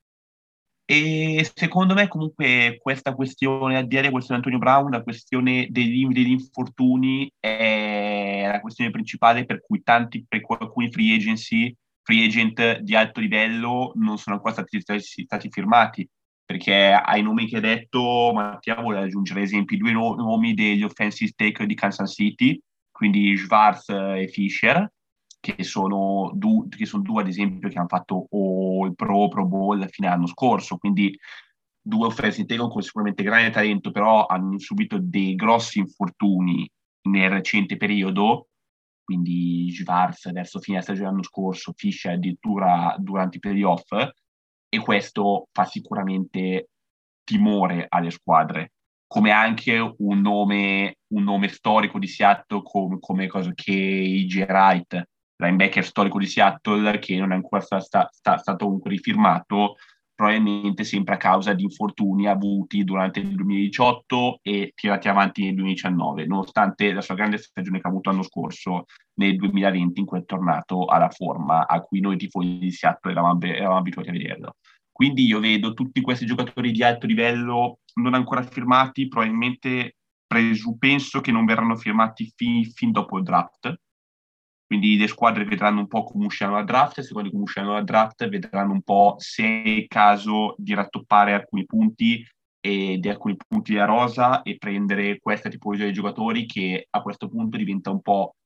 [0.86, 5.66] E secondo me comunque questa questione, al di là della questione Antonio Brown, la questione
[5.70, 11.74] degli, degli infortuni è la questione principale per cui tanti, per alcuni free agency
[12.04, 16.08] free agent di alto livello non sono ancora stati, stati firmati,
[16.44, 21.66] perché ai nomi che hai detto, Mattia vuole aggiungere esempi, due nomi degli offensive take
[21.66, 22.60] di Kansas City,
[22.94, 24.88] quindi Schwarz e Fischer,
[25.40, 29.44] che sono, du- che sono due ad esempio che hanno fatto o il Pro, Pro
[29.46, 31.18] Bowl fine anno scorso, quindi
[31.82, 36.70] due offensive take con sicuramente grande talento, però hanno subito dei grossi infortuni
[37.08, 38.46] nel recente periodo.
[39.02, 43.90] Quindi Schwarz verso fine stagione dell'anno scorso, Fischer addirittura durante i playoff,
[44.68, 46.68] e questo fa sicuramente
[47.24, 48.73] timore alle squadre,
[49.14, 54.44] come anche un nome, un nome storico di Seattle come, come cosa che I.J.
[54.48, 59.76] Wright, linebacker storico di Seattle, che non è ancora sta, sta, sta, stato comunque rifirmato,
[60.16, 66.26] probabilmente sempre a causa di infortuni avuti durante il 2018 e tirati avanti nel 2019,
[66.26, 68.86] nonostante la sua grande stagione che ha avuto l'anno scorso
[69.20, 73.38] nel 2020 in cui è tornato alla forma a cui noi tifosi di Seattle eravamo,
[73.42, 74.56] eravamo abituati a vederlo.
[74.94, 81.20] Quindi io vedo tutti questi giocatori di alto livello non ancora firmati, probabilmente presu, penso
[81.20, 83.76] che non verranno firmati fin, fin dopo il draft,
[84.68, 88.28] quindi le squadre vedranno un po' come usciranno la draft, secondo come usciranno la draft
[88.28, 92.24] vedranno un po' se è il caso di rattoppare alcuni punti
[92.60, 97.28] e di alcuni punti della rosa e prendere questa tipologia di giocatori che a questo
[97.28, 98.36] punto diventa un po',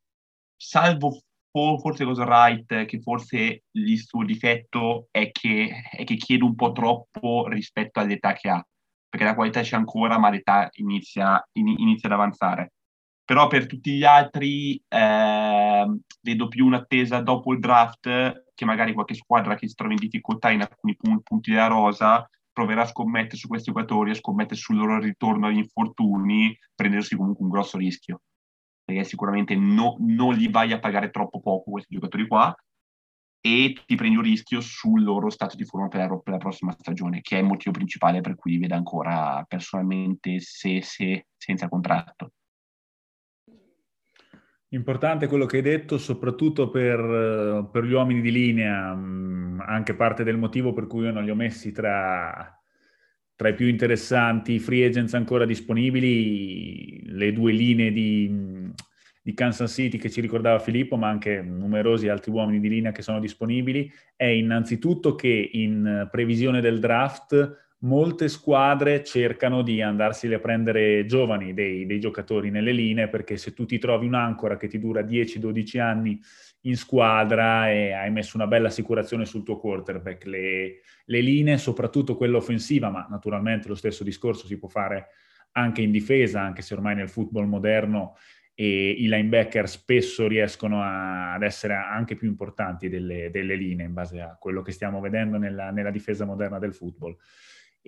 [0.56, 6.54] salvo forse cosa right, che forse il suo difetto è che, è che chiede un
[6.54, 8.66] po' troppo rispetto all'età che ha,
[9.08, 12.72] perché la qualità c'è ancora ma l'età inizia, in, inizia ad avanzare
[13.28, 15.87] però per tutti gli altri eh,
[16.22, 20.50] vedo più un'attesa dopo il draft che magari qualche squadra che si trova in difficoltà
[20.50, 24.76] in alcuni punti, punti della rosa proverà a scommettere su questi giocatori, a scommettere sul
[24.76, 28.22] loro ritorno agli infortuni, prendendosi comunque un grosso rischio.
[28.88, 32.57] Perché sicuramente no, non gli vai a pagare troppo poco questi giocatori qua
[33.38, 36.72] e ti prendi un rischio sul loro stato di forma per la, per la prossima
[36.72, 41.68] stagione, che è il motivo principale per cui li vedo ancora personalmente se, se, senza
[41.68, 42.33] contratto.
[44.68, 50.24] Importante quello che hai detto, soprattutto per, per, gli uomini di linea, mm, anche parte
[50.24, 52.58] del motivo per cui io non li ho messi tra,
[53.38, 58.68] tra i più interessanti free agents ancora disponibili, le due linee di,
[59.22, 63.03] di, Kansas City che ci ricordava Filippo, ma anche numerosi altri uomini di linea che
[63.03, 70.40] sono disponibili, è innanzitutto che in previsione del draft molte squadre cercano di andarseli a
[70.40, 74.81] prendere giovani dei, dei, giocatori nelle linee perché se tu ti trovi un'ancora che ti
[74.81, 76.20] dura 10-12 anni
[76.62, 82.16] in squadra e hai messo una bella assicurazione sul tuo quarterback, le, le linee, soprattutto
[82.16, 85.09] quella offensiva, ma naturalmente lo stesso discorso si può fare
[85.53, 88.16] anche in difesa, anche se ormai nel football moderno
[88.61, 93.92] e i linebacker spesso riescono a, ad essere anche più importanti delle, delle, linee in
[93.92, 97.16] base a quello che stiamo vedendo nella, nella, difesa moderna del football.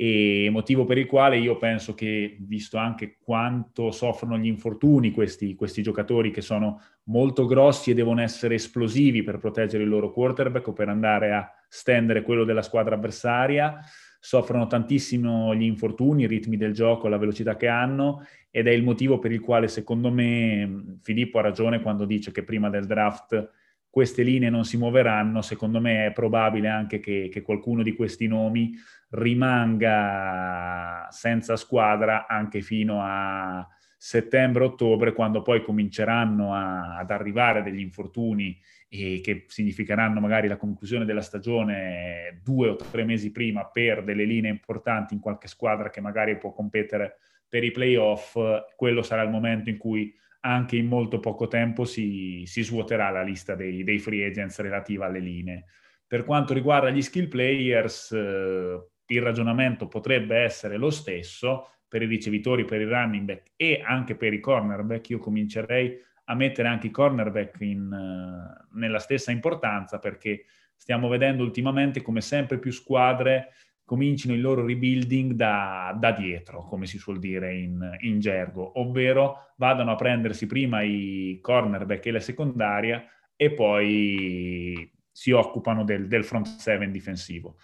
[0.02, 5.54] E motivo per il quale io penso che, visto anche quanto soffrono gli infortuni questi,
[5.54, 10.68] questi giocatori che sono molto grossi e devono essere esplosivi per proteggere il loro quarterback
[10.68, 13.78] o per andare a stendere quello della squadra avversaria,
[14.18, 18.82] soffrono tantissimo gli infortuni, i ritmi del gioco, la velocità che hanno ed è il
[18.82, 23.50] motivo per il quale secondo me Filippo ha ragione quando dice che prima del draft
[23.90, 28.28] queste linee non si muoveranno, secondo me è probabile anche che, che qualcuno di questi
[28.28, 28.72] nomi
[29.10, 33.68] rimanga senza squadra anche fino a
[34.02, 41.04] settembre-ottobre, quando poi cominceranno a, ad arrivare degli infortuni e che significheranno magari la conclusione
[41.04, 46.00] della stagione due o tre mesi prima per delle linee importanti in qualche squadra che
[46.00, 48.38] magari può competere per i playoff,
[48.76, 53.22] quello sarà il momento in cui anche in molto poco tempo si, si svuoterà la
[53.22, 55.64] lista dei, dei, free agents relativa alle linee.
[56.06, 62.06] Per quanto riguarda gli skill players, eh, il ragionamento potrebbe essere lo stesso per i
[62.06, 65.10] ricevitori, per i running back e anche per i cornerback.
[65.10, 70.44] Io comincerei a mettere anche i cornerback in, uh, nella stessa importanza perché
[70.76, 73.52] stiamo vedendo ultimamente come sempre più squadre
[73.90, 79.52] comincino il loro rebuilding da, da dietro, come si suol dire in, in, gergo, ovvero
[79.56, 86.22] vadano a prendersi prima i cornerback e la secondaria e poi si occupano del, del
[86.22, 87.56] front seven difensivo.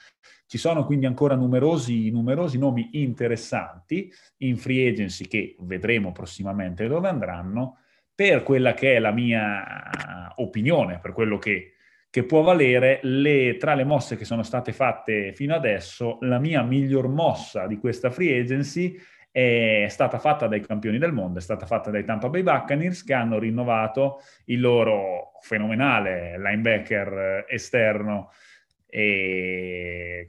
[0.46, 7.06] Ci sono quindi ancora numerosi, numerosi nomi interessanti in free agency che vedremo prossimamente dove
[7.06, 11.75] andranno, per quella che è la mia opinione, per quello che,
[12.16, 16.62] che può valere, le, tra le mosse che sono state fatte fino adesso, la mia
[16.62, 18.98] miglior mossa di questa free agency
[19.30, 23.12] è stata fatta dai campioni del mondo, è stata fatta dai Tampa Bay Buccaneers che
[23.12, 28.30] hanno rinnovato il loro fenomenale linebacker esterno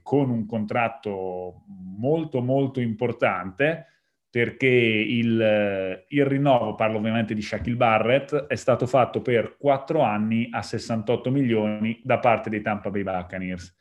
[0.04, 3.86] con un contratto molto molto importante
[4.30, 10.50] perché il, il, rinnovo, parlo ovviamente di Shaquille Barrett, è stato fatto per 4 anni
[10.52, 13.76] a 68 milioni da parte dei Tampa Bay Buccaneers.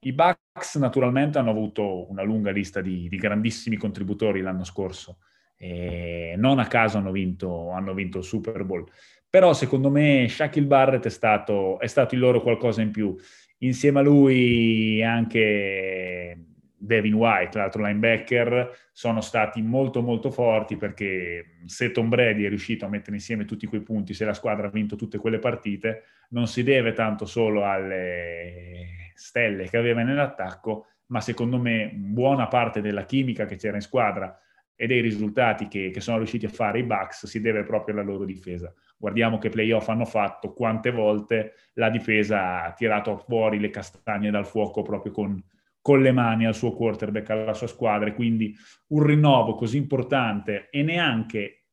[0.00, 5.18] I Bucks naturalmente hanno avuto una lunga lista di, di grandissimi contributori l'anno scorso,
[5.56, 8.84] e non a caso hanno vinto, hanno vinto, il Super Bowl,
[9.30, 13.16] però secondo me Shaquille Barrett è stato, è stato il loro qualcosa in più.
[13.58, 16.51] Insieme a lui anche
[16.84, 22.84] Devin White, l'altro linebacker, sono stati molto molto forti perché se Tom Brady è riuscito
[22.84, 26.48] a mettere insieme tutti quei punti, se la squadra ha vinto tutte quelle partite, non
[26.48, 33.04] si deve tanto solo alle stelle che aveva nell'attacco, ma secondo me buona parte della
[33.04, 34.36] chimica che c'era in squadra
[34.74, 38.04] e dei risultati che, che sono riusciti a fare i Bucks si deve proprio alla
[38.04, 38.74] loro difesa.
[38.96, 44.46] Guardiamo che playoff hanno fatto, quante volte la difesa ha tirato fuori le castagne dal
[44.46, 45.40] fuoco proprio con
[45.82, 48.54] con le mani al suo quarterback, alla sua squadra, e quindi
[48.88, 51.64] un rinnovo così importante e neanche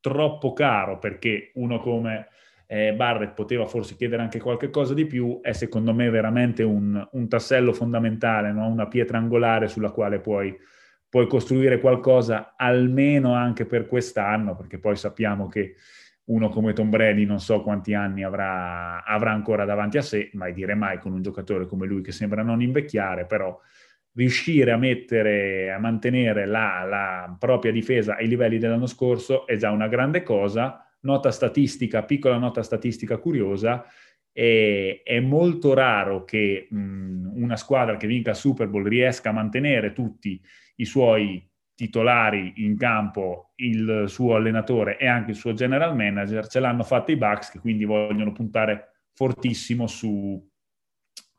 [0.00, 2.28] troppo caro perché uno come
[2.66, 7.06] eh, Barrett poteva forse chiedere anche qualche cosa di più, è secondo me veramente un,
[7.12, 8.66] un tassello fondamentale, no?
[8.66, 10.54] una pietra angolare sulla quale puoi,
[11.08, 15.74] puoi costruire qualcosa almeno anche per quest'anno, perché poi sappiamo che
[16.32, 20.52] uno come Tom Brady non so quanti anni avrà, avrà, ancora davanti a sé, mai
[20.54, 23.58] dire mai con un giocatore come lui che sembra non invecchiare, però
[24.14, 29.70] riuscire a mettere, a mantenere la, la propria difesa ai livelli dell'anno scorso è già
[29.70, 30.86] una grande cosa.
[31.00, 33.84] Nota statistica, piccola nota statistica curiosa,
[34.32, 39.34] è, è molto raro che mh, una squadra che vinca il Super Bowl riesca a
[39.34, 40.40] mantenere tutti
[40.76, 41.46] i suoi
[41.82, 47.10] titolari in campo il suo allenatore e anche il suo general manager, ce l'hanno fatto
[47.10, 50.48] i Bucks che quindi vogliono puntare fortissimo su,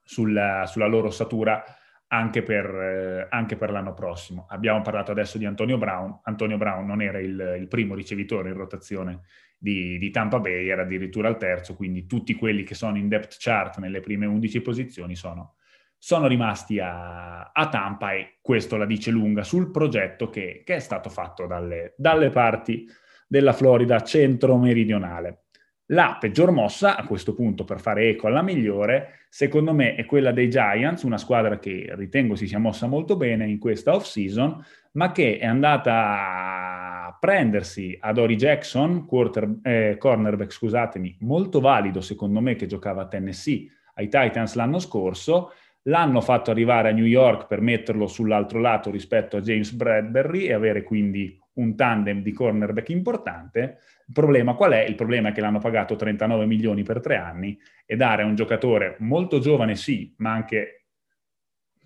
[0.03, 1.63] sulla, sulla, loro ossatura
[2.07, 4.45] anche per, eh, anche per, l'anno prossimo.
[4.49, 6.19] Abbiamo parlato adesso di Antonio Brown.
[6.23, 9.21] Antonio Brown non era il, il primo ricevitore in rotazione
[9.57, 13.37] di, di, Tampa Bay, era addirittura il terzo, quindi tutti quelli che sono in depth
[13.39, 15.55] chart nelle prime 11 posizioni sono
[16.03, 20.79] sono rimasti a, a, Tampa e questo la dice lunga sul progetto che, che è
[20.79, 22.85] stato fatto dalle, dalle parti
[23.25, 25.43] della Florida centro-meridionale.
[25.87, 30.33] La peggior mossa, a questo punto per fare eco alla migliore, secondo me è quella
[30.33, 34.61] dei Giants, una squadra che ritengo si sia mossa molto bene in questa off-season,
[34.93, 42.01] ma che è andata a prendersi a Dory Jackson, quarter, eh, cornerback, scusatemi, molto valido
[42.01, 45.51] secondo me che giocava a Tennessee ai Titans l'anno scorso,
[45.83, 50.53] L'hanno fatto arrivare a New York per metterlo sull'altro lato rispetto a James Bradbury e
[50.53, 53.79] avere quindi un tandem di cornerback importante.
[54.07, 54.83] Il problema qual è?
[54.83, 58.35] Il problema è che l'hanno pagato 39 milioni per tre anni e dare a un
[58.35, 60.85] giocatore molto giovane sì, ma anche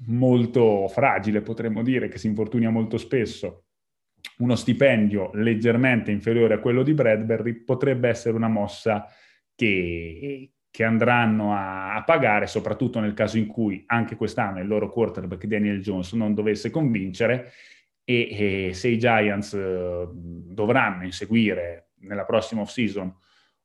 [0.05, 3.65] molto fragile, potremmo dire, che si infortuna molto spesso,
[4.39, 9.07] uno stipendio leggermente inferiore a quello di Bradbury potrebbe essere una mossa
[9.55, 14.91] che, che andranno a, a, pagare, soprattutto nel caso in cui anche quest'anno il loro
[14.91, 17.51] quarterback Daniel Jones non dovesse convincere
[18.03, 23.11] e, e se i Giants eh, dovranno inseguire nella prossima off-season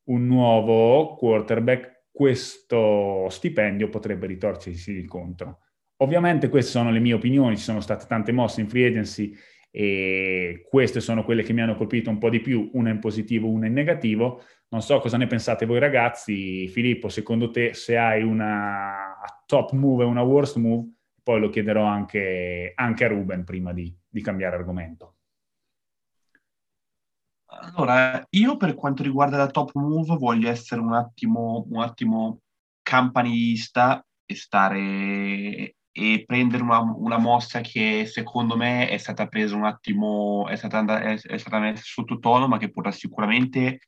[0.04, 5.58] un nuovo quarterback, questo stipendio potrebbe ritorcersi contro.
[5.98, 9.36] Ovviamente queste sono le mie opinioni, ci sono state tante mosse in free agency
[9.70, 13.48] e queste sono quelle che mi hanno colpito un po' di più, una in positivo,
[13.48, 14.42] una in negativo.
[14.72, 16.66] Non so cosa ne pensate voi ragazzi.
[16.68, 20.92] Filippo, secondo te se hai una top move e una worst move,
[21.22, 25.16] poi lo chiederò anche, anche a Ruben prima di, di cambiare argomento.
[27.44, 32.40] Allora, io per quanto riguarda la top move voglio essere un attimo, un attimo
[32.80, 39.66] campanilista e stare e prendere una, una, mossa che secondo me è stata presa un
[39.66, 43.80] attimo, è stata, è, è stata messa sottotono, ma che potrà sicuramente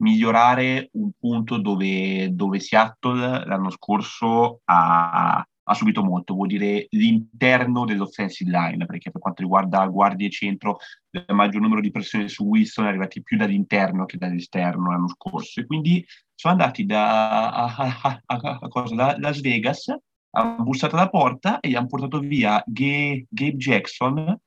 [0.00, 7.84] migliorare un punto dove, dove Seattle l'anno scorso ha, ha subito molto, vuol dire l'interno
[7.84, 10.78] dell'offensive line, perché per quanto riguarda guardie e centro,
[11.10, 15.60] il maggior numero di pressioni su Wilson è arrivati più dall'interno che dall'esterno l'anno scorso.
[15.60, 19.94] E quindi sono andati da, a, a, a, Las Vegas
[20.32, 24.40] hanno bussato alla porta e gli hanno portato via G- Gabe Jackson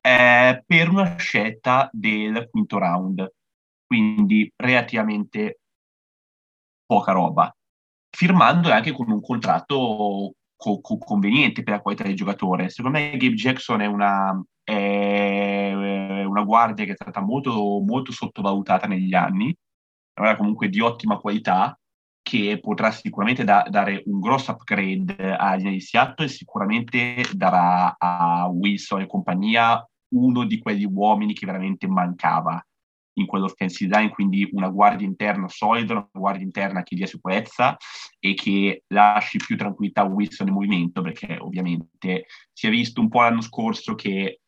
[0.00, 3.32] eh, per una scelta del quinto round,
[3.92, 5.60] quindi relativamente
[6.86, 7.54] poca roba,
[8.08, 12.70] firmando anche con un contratto co- co- conveniente per la qualità del giocatore.
[12.70, 15.72] Secondo me Gabe Jackson è una, è
[16.24, 17.52] una guardia che è stata molto,
[17.84, 19.54] molto sottovalutata negli anni,
[20.14, 21.78] era comunque di ottima qualità,
[22.22, 28.48] che potrà sicuramente da, dare un grosso upgrade agli di Seattle e sicuramente darà a
[28.48, 32.64] Wilson e compagnia uno di quegli uomini che veramente mancava
[33.14, 37.76] in quell'offensive line, quindi una guardia interna solida, una guardia interna che dia sicurezza
[38.18, 43.08] e che lasci più tranquillità a Wilson in movimento, perché ovviamente si è visto un
[43.08, 44.40] po' l'anno scorso che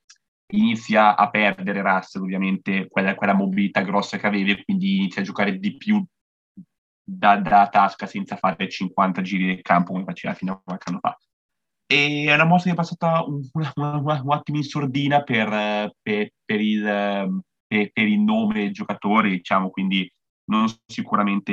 [0.53, 5.59] inizia a perdere Russell ovviamente quella, quella mobilità grossa che aveva quindi inizia a giocare
[5.59, 6.05] di più
[7.03, 11.01] da, da tasca senza fare 50 giri del campo come faceva fino a qualche anno
[11.01, 11.19] fa.
[11.87, 15.93] E è una mossa che è passata un, un, un, un attimo in sordina per,
[16.01, 20.11] per, per, il, per, per, il, nome del giocatore, diciamo, quindi
[20.47, 21.53] non sicuramente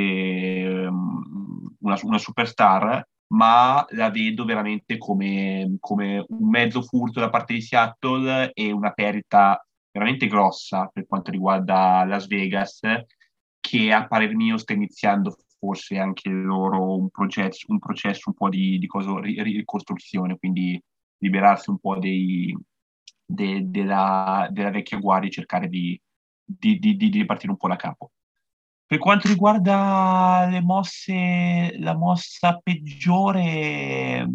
[0.87, 3.03] um, una, una, superstar,
[3.33, 8.91] ma la vedo veramente come, come un mezzo furto da parte di Seattle e una
[8.91, 12.79] perdita veramente grossa per quanto riguarda Las Vegas
[13.59, 18.49] che a parer mio sta iniziando forse anche loro un processo un, processo un po'
[18.49, 20.81] di, di cosa, ricostruzione, quindi
[21.19, 22.57] liberarsi un po' dei,
[23.31, 25.99] de, della, della, vecchia guardia e cercare di,
[26.43, 28.11] di, di, di ripartire un po' da capo.
[28.85, 34.27] Per quanto riguarda le mosse, la mossa peggiore,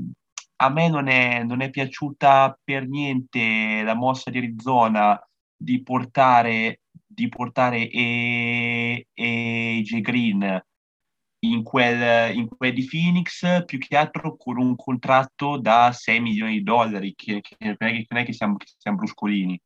[0.57, 5.21] a me non è, non è piaciuta per niente la mossa di Arizona
[5.59, 6.81] di portare
[7.17, 7.89] di portare
[9.15, 10.63] AJ Green
[11.41, 16.55] in quel, in quel di Phoenix più che altro con un contratto da 6 milioni
[16.55, 19.61] di dollari, che, che non è che siamo, che siamo bruscolini.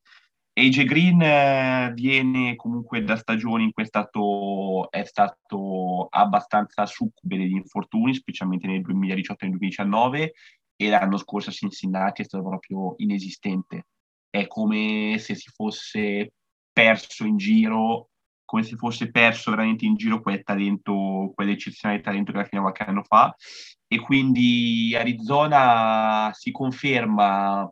[0.52, 7.36] AJ Green eh, viene comunque da stagioni in cui è stato, è stato abbastanza succube
[7.38, 10.32] degli infortuni, specialmente nel 2018 e nel 2019,
[10.76, 13.86] e l'anno scorso a Cincinnati è stato proprio inesistente.
[14.28, 16.32] È come se si fosse
[16.72, 18.09] perso in giro,
[18.50, 22.64] come se fosse perso veramente in giro quel talento, quell'eccezionale talento che era fino a
[22.64, 23.32] qualche anno fa.
[23.86, 27.70] E quindi Arizona si conferma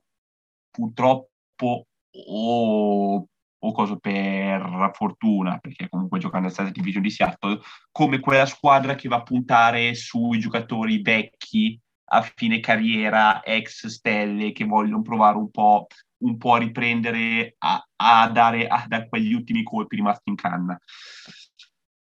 [0.71, 1.87] purtroppo
[2.29, 3.27] o,
[3.59, 7.59] o cosa per fortuna, perché comunque giocando a Stati Division di Seattle,
[7.91, 11.77] come quella squadra che va a puntare sui giocatori vecchi
[12.11, 17.87] a fine carriera, ex stelle, che vogliono provare un po' un po' a riprendere a,
[17.97, 20.79] a dare a, da quegli ultimi colpi rimasti in canna.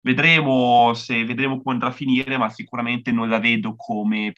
[0.00, 4.34] Vedremo, se, vedremo come andrà a finire, ma sicuramente non la vedo come,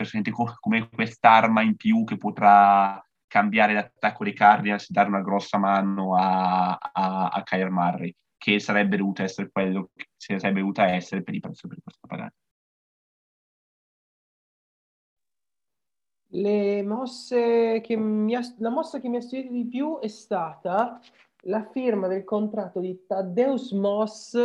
[0.60, 6.14] come quest'arma in più che potrà cambiare l'attacco dei Cardinals e dare una grossa mano
[6.14, 11.34] a, a, a Kyler Murray, che sarebbe dovuto essere quello che sarebbe dovuto essere per
[11.34, 12.45] il prezzo per questo pagato.
[16.30, 21.00] Le mosse che mi ha, la mossa che mi ha studiato di più è stata
[21.42, 24.36] la firma del contratto di Taddeus Moss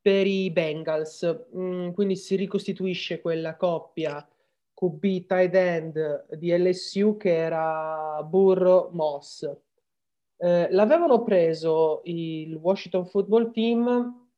[0.00, 4.26] per i Bengals, mm, quindi si ricostituisce quella coppia
[4.74, 9.48] QB tight end di LSU che era Burro Moss.
[10.38, 14.28] Eh, l'avevano preso il Washington Football Team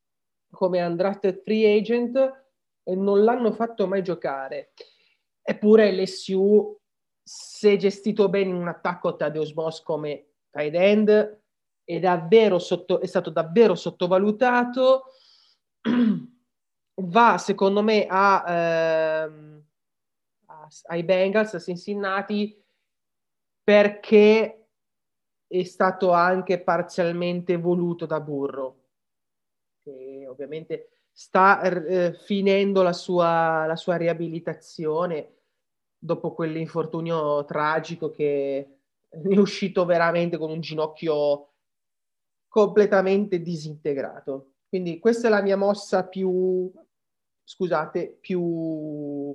[0.51, 2.17] come undrafted free agent
[2.83, 4.73] e non l'hanno fatto mai giocare.
[5.47, 6.75] Eppure LSU,
[7.23, 11.41] se gestito bene in un attacco Tadeusz Moss come tight end,
[11.85, 15.05] è, davvero sotto, è stato davvero sottovalutato.
[16.97, 19.65] Va, secondo me, a, ehm,
[20.47, 22.59] a, ai Bengals, a Cincinnati,
[23.63, 24.69] perché
[25.47, 28.85] è stato anche parzialmente voluto da Burro,
[29.83, 35.34] che ovviamente sta eh, finendo la sua, la sua riabilitazione
[36.05, 38.79] dopo quell'infortunio tragico che
[39.09, 41.53] è uscito veramente con un ginocchio
[42.47, 44.53] completamente disintegrato.
[44.69, 46.71] Quindi questa è la mia mossa più,
[47.45, 49.35] scusate, più,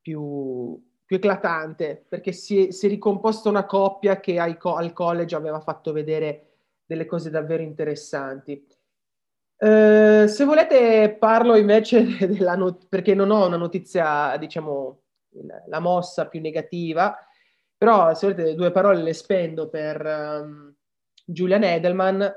[0.00, 5.34] più più eclatante, perché si è, si è ricomposta una coppia che ai, al college
[5.34, 8.62] aveva fatto vedere delle cose davvero interessanti.
[9.60, 15.02] Uh, se volete parlo invece della not- perché non ho una notizia, diciamo,
[15.66, 17.16] la mossa più negativa,
[17.76, 20.74] però se volete due parole le spendo per um,
[21.24, 22.32] Julian Edelman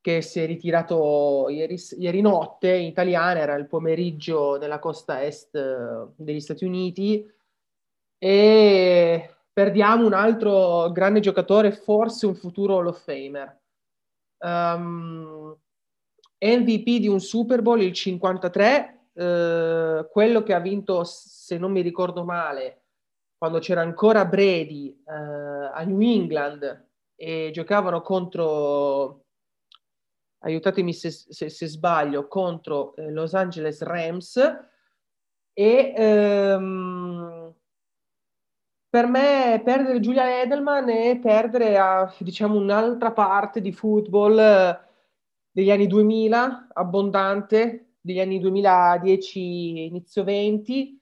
[0.00, 5.54] che si è ritirato ieri, ieri, notte in italiana, era il pomeriggio nella costa est
[5.54, 7.30] uh, degli Stati Uniti,
[8.18, 13.58] e perdiamo un altro grande giocatore, forse un futuro Hall of Famer.
[14.38, 15.56] Um, ehm,
[16.40, 21.82] MVP di un Super Bowl, il 53, eh, quello che ha vinto, se non mi
[21.82, 22.84] ricordo male,
[23.36, 29.24] quando c'era ancora Brady eh, a New England e giocavano contro,
[30.38, 34.36] aiutatemi se, se, se sbaglio, contro eh, Los Angeles Rams
[35.52, 37.54] e ehm,
[38.88, 44.88] per me perdere Giulia Edelman è perdere a, diciamo, un'altra parte di football
[45.50, 51.00] degli anni 2000, abbondante, degli anni 2010, inizio 20.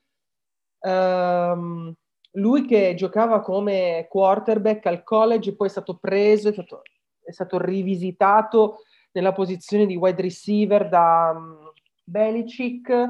[0.79, 1.93] Um, ehm,
[2.33, 6.81] lui che giocava come quarterback al college, poi è stato preso, è stato,
[7.23, 11.71] è stato rivisitato nella posizione di wide receiver da um,
[12.03, 13.07] Belichick.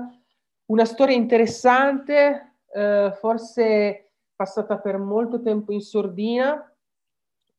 [0.65, 6.63] Una storia interessante, uh, forse passata per molto tempo in sordina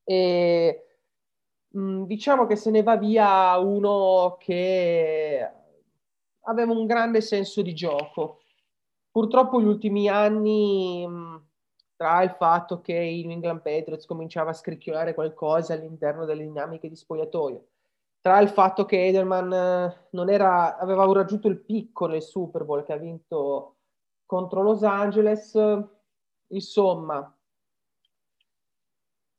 [0.02, 0.89] e
[1.70, 5.50] mh, mm, diciamo che se ne va via uno che
[6.42, 8.40] aveva un grande senso di gioco.
[9.10, 11.36] Purtroppo gli ultimi anni, mh, mm,
[11.96, 16.88] tra il fatto che il New England Patriots cominciava a scricchiolare qualcosa all'interno delle dinamiche
[16.88, 17.66] di spogliatoio,
[18.20, 22.92] tra il fatto che Edelman eh, era, aveva raggiunto il picco nel Super Bowl che
[22.92, 23.76] ha vinto
[24.26, 25.54] contro Los Angeles,
[26.52, 27.32] Insomma,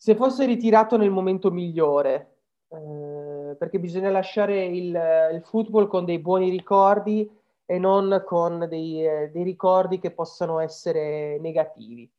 [0.02, 2.38] se fosse ritirato nel momento migliore,
[2.70, 7.30] eh, perché bisogna lasciare il, il, football con dei buoni ricordi
[7.64, 12.12] e non con dei, eh, dei ricordi che possano essere negativi.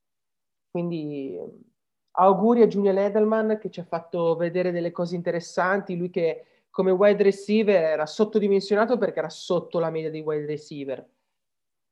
[0.71, 1.37] Quindi
[2.13, 6.93] auguri a Julian Edelman che ci ha fatto vedere delle cose interessanti, lui che come
[6.93, 11.05] wide receiver era sottodimensionato perché era sotto la media dei wide receiver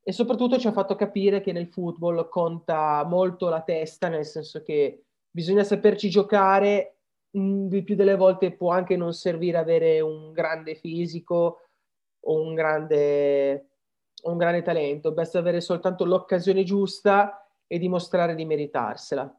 [0.02, 4.62] e soprattutto ci ha fatto capire che nel football conta molto la testa, nel senso
[4.62, 6.96] che bisogna saperci giocare,
[7.30, 11.68] di più delle volte può anche non servire avere un grande fisico
[12.20, 13.68] o un grande,
[14.24, 19.34] un grande talento, basta avere soltanto l'occasione giusta e dimostrare di meritarsela.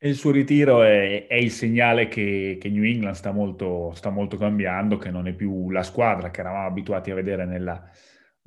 [0.00, 4.36] Il suo ritiro è, è il segnale che, che New England sta molto, sta molto,
[4.36, 7.82] cambiando, che non è più la squadra che eravamo abituati a vedere nella,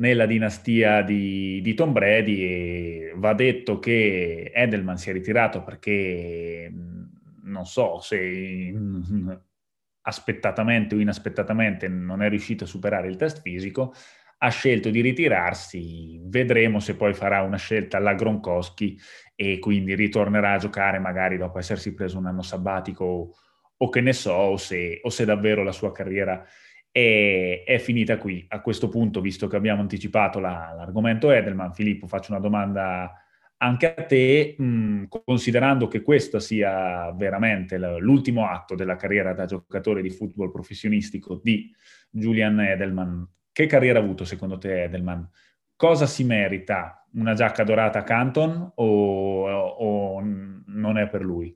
[0.02, 6.74] nella dinastia di, di, Tom Brady e va detto che Edelman si è ritirato perché
[7.44, 8.74] non so se
[10.02, 13.94] aspettatamente o inaspettatamente non è riuscito a superare il test fisico,
[14.40, 19.00] ha scelto di ritirarsi, vedremo se poi farà una scelta alla Gronkowski
[19.36, 23.36] e quindi ritornerà a giocare magari dopo essersi preso un anno sabbatico
[23.78, 26.44] o, che ne so, o se, o se, davvero la sua carriera
[26.92, 28.46] è, è, finita qui.
[28.50, 33.14] A questo punto, visto che abbiamo anticipato la, l'argomento Edelman, Filippo, faccio una domanda
[33.58, 39.46] anche a te, mh, mm, considerando che questo sia veramente l'ultimo atto della carriera da
[39.46, 41.74] giocatore di football professionistico di
[42.10, 45.30] Julian Edelman, che carriera ha avuto secondo te Edelman?
[45.76, 47.06] Cosa si merita?
[47.14, 51.56] Una giacca dorata a Canton o, o non non è per lui?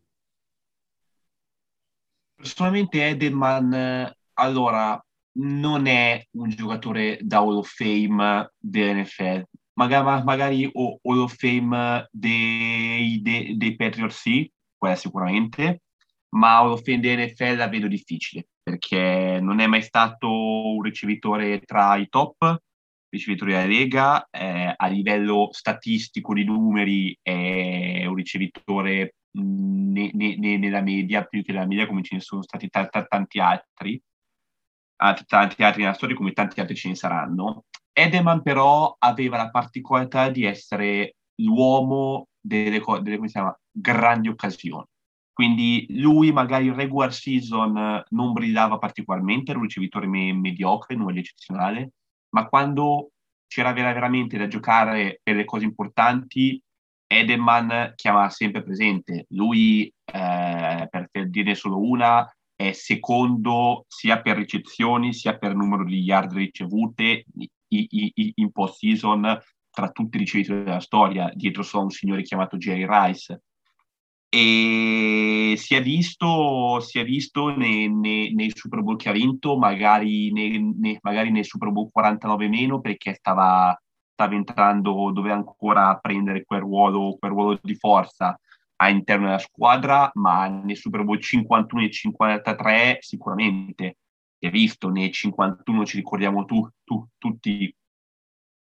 [2.35, 5.04] Personalmente Edelman, allora,
[5.37, 9.43] non è un giocatore da Hall of Fame dell'NFL.
[9.77, 15.81] Magari, magari Hall of Fame dei, dei, dei Patriots sì, quella sicuramente,
[16.35, 21.59] ma Hall of Fame dell'NFL la vedo difficile, perché non è mai stato un ricevitore
[21.61, 22.61] tra i top
[23.15, 30.57] ricevitori della Lega, eh, a livello statistico di numeri è un ricevitore ne, ne, ne,
[30.57, 34.01] nella media, più che nella media come ce ne sono stati t- t- tanti altri,
[34.95, 37.65] tanti altri nella storia come tanti altri ce ne saranno.
[37.91, 44.85] Edelman però aveva la particolarità di essere l'uomo delle, delle chiama, grandi occasioni.
[45.33, 51.11] Quindi lui magari in regular season non brillava particolarmente, era un ricevitore me- mediocre, nulla
[51.11, 51.91] di eccezionale,
[52.29, 53.11] ma quando
[53.47, 56.61] c'era veramente da giocare per le cose importanti,
[57.07, 59.25] Edelman chiamava sempre presente.
[59.29, 62.25] Lui, eh, per dirne solo una,
[62.55, 67.25] è secondo sia per ricezioni sia per numero di yard ricevute
[67.67, 69.39] in post season
[69.69, 73.41] tra tutti i ricevitori della storia, dietro solo un signore chiamato Jerry Rice,
[74.29, 79.57] e si è visto, si è visto nei, nei, nei, Super Bowl che ha vinto,
[79.57, 83.77] magari, nei, magari nel Super Bowl 49 meno, perché stava,
[84.11, 88.37] stava entrando, doveva ancora prendere quel ruolo, quel ruolo di forza
[88.77, 93.97] all'interno della squadra, ma nel Super Bowl 51 e 53 sicuramente
[94.37, 97.73] si è visto, nei 51 ci ricordiamo tu, tu, tutti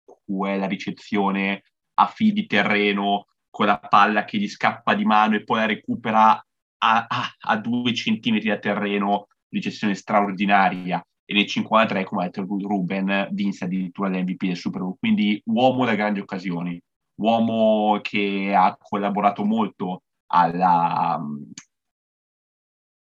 [0.05, 1.63] quella ricezione
[1.95, 6.31] a fili di terreno quella palla che gli scappa di mano e poi la recupera
[6.31, 11.05] a, a, a due centimetri da terreno, ricezione straordinaria.
[11.25, 14.97] E nel 53, come ha detto Ruben, vinse addirittura l'MVP del Super Bowl.
[14.99, 16.81] Quindi uomo da grandi occasioni,
[17.19, 21.21] uomo che ha collaborato molto alla,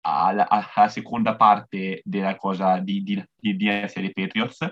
[0.00, 4.66] alla, alla seconda parte della cosa di, di, di, di dei Patriots,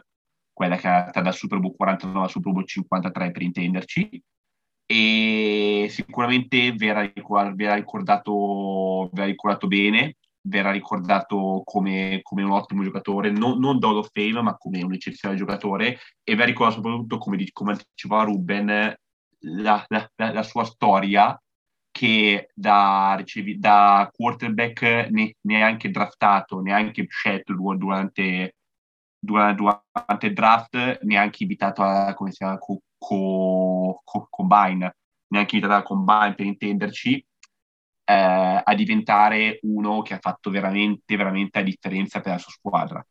[0.53, 4.23] quella che andata dal Super Bowl 49 al Super Bowl 53 per intenderci,
[4.89, 7.11] e sicuramente verrà,
[7.55, 13.89] verrà, ricordato, verrà ricordato bene, verrà ricordato come, come un ottimo giocatore, non, non da
[13.89, 18.25] Hall of Fame, ma come un eccezionale giocatore, e verrà ricordato soprattutto, come, come anticipava
[18.25, 18.97] Ruben,
[19.41, 21.41] la, la, la, sua storia
[21.91, 28.57] che da, ricevi, da quarterback ne, neanche draftato, neanche scelto durante,
[29.19, 34.97] durante, durante draft, neanche invitato a, come si chiama, co, co, combine,
[35.29, 37.27] neanche invitata al combine per intenderci,
[38.05, 43.07] eh, a diventare uno che ha fatto veramente, veramente la differenza per la sua squadra.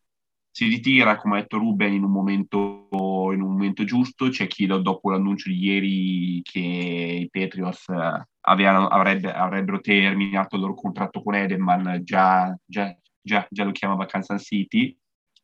[0.57, 2.87] Si ritira, come ha detto Ruben, in un momento,
[3.33, 4.29] in un momento giusto.
[4.29, 10.61] C'è chi dopo l'annuncio di ieri che i Patriots eh, avevano, avrebbe, avrebbero terminato il
[10.61, 14.97] loro contratto con Edelman, già, già, già, già lo chiamava Kansas City.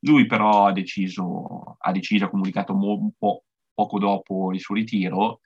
[0.06, 3.44] Lui però ha deciso, ha deciso, ha comunicato un po'
[3.74, 5.42] poco dopo il suo ritiro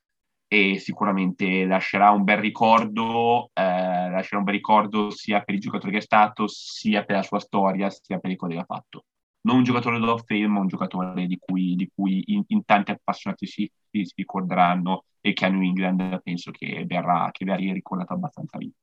[0.48, 5.92] e sicuramente lascerà un bel ricordo, eh, lascerà un bel ricordo sia per il giocatore
[5.94, 9.06] che è stato, sia per la sua storia, sia per il cose che ha fatto.
[9.46, 12.92] Non un giocatore da Fame, ma un giocatore di cui, di cui in, in, tanti
[12.92, 18.14] appassionati si, si, ricorderanno e che a New England penso che verrà, che verrà ricordato
[18.14, 18.74] abbastanza vivo.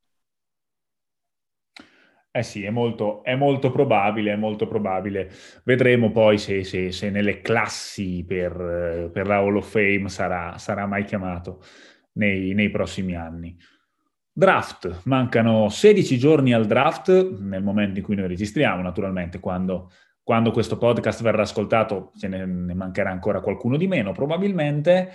[2.35, 5.31] Eh sì, è molto, è molto, probabile, è molto probabile.
[5.65, 10.87] Vedremo poi se, se, se nelle classi per, per, la Hall of Fame sarà, sarà
[10.87, 11.63] mai chiamato
[12.13, 13.55] nei, nei, prossimi anni.
[14.33, 19.91] Draft, mancano 16 giorni al draft, nel momento in cui noi registriamo, naturalmente, quando,
[20.23, 25.11] quando questo podcast verrà ascoltato ce ne, ne mancherà ancora qualcuno di meno, probabilmente.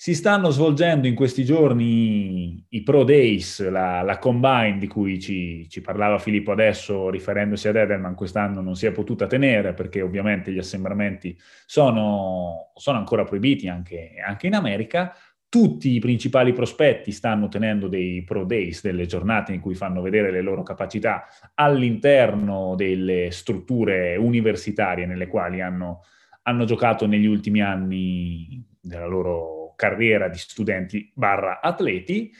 [0.00, 5.68] Si stanno svolgendo in questi giorni i Pro Days, la, la Combine di cui ci,
[5.68, 10.52] ci, parlava Filippo adesso riferendosi ad Edelman, quest'anno non si è potuta tenere perché ovviamente
[10.52, 15.14] gli assembramenti sono, sono ancora proibiti anche, anche in America.
[15.50, 20.30] Tutti i principali prospetti stanno tenendo dei Pro Days, delle giornate in cui fanno vedere
[20.30, 26.04] le loro capacità all'interno delle strutture universitarie nelle quali hanno,
[26.42, 32.30] hanno giocato negli ultimi anni della loro carriera di studenti barra atleti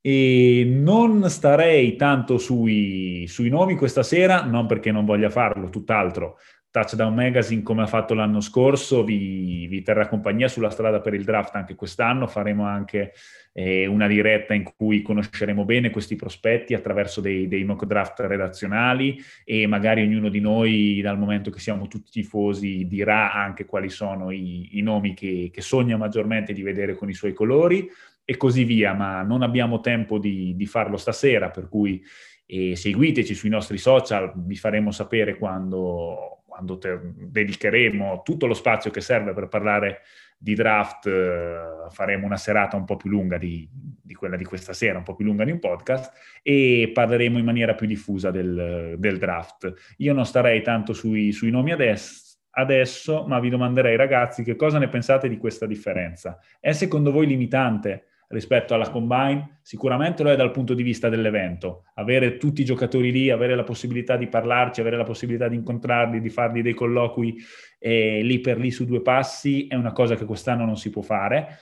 [0.00, 6.38] e non starei tanto sui, sui nomi questa sera, non perché non voglia farlo, tutt'altro.
[6.70, 11.24] Touchdown Magazine, come ha fatto l'anno scorso, vi, vi, terrà compagnia sulla strada per il
[11.24, 12.26] draft anche quest'anno.
[12.26, 13.12] Faremo anche
[13.52, 19.18] eh, una diretta in cui conosceremo bene questi prospetti attraverso dei, dei, mock draft redazionali
[19.44, 24.30] e magari ognuno di noi, dal momento che siamo tutti tifosi, dirà anche quali sono
[24.30, 27.88] i, i nomi che, che sogna maggiormente di vedere con i suoi colori
[28.30, 32.04] e così via, ma non abbiamo tempo di, di farlo stasera, per cui
[32.44, 36.37] eh, seguiteci sui nostri social, vi faremo sapere quando,
[36.76, 40.00] quando dedicheremo tutto lo spazio che serve per parlare
[40.36, 44.72] di draft, eh, faremo una serata un po' più lunga di, di, quella di questa
[44.72, 46.12] sera, un po' più lunga di un podcast,
[46.42, 49.72] e parleremo in maniera più diffusa del, del draft.
[49.98, 54.78] Io non starei tanto sui, sui nomi adesso, adesso, ma vi domanderei ragazzi che cosa
[54.78, 56.38] ne pensate di questa differenza.
[56.60, 59.58] È secondo voi limitante rispetto alla combine?
[59.62, 61.84] Sicuramente lo è dal punto di vista dell'evento.
[61.94, 66.20] Avere tutti i giocatori lì, avere la possibilità di parlarci, avere la possibilità di incontrarli,
[66.20, 67.36] di fargli dei colloqui
[67.78, 71.02] eh, lì per lì su due passi è una cosa che quest'anno non si può
[71.02, 71.58] fare.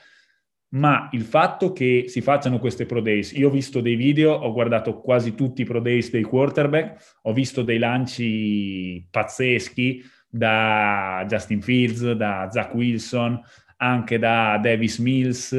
[0.69, 4.53] Ma il fatto che si facciano queste pro days, io ho visto dei video, ho
[4.53, 11.62] guardato quasi tutti i pro days dei quarterback, ho visto dei lanci pazzeschi da Justin
[11.62, 13.41] Fields, da Zach Wilson,
[13.77, 15.55] anche da Davis Mills,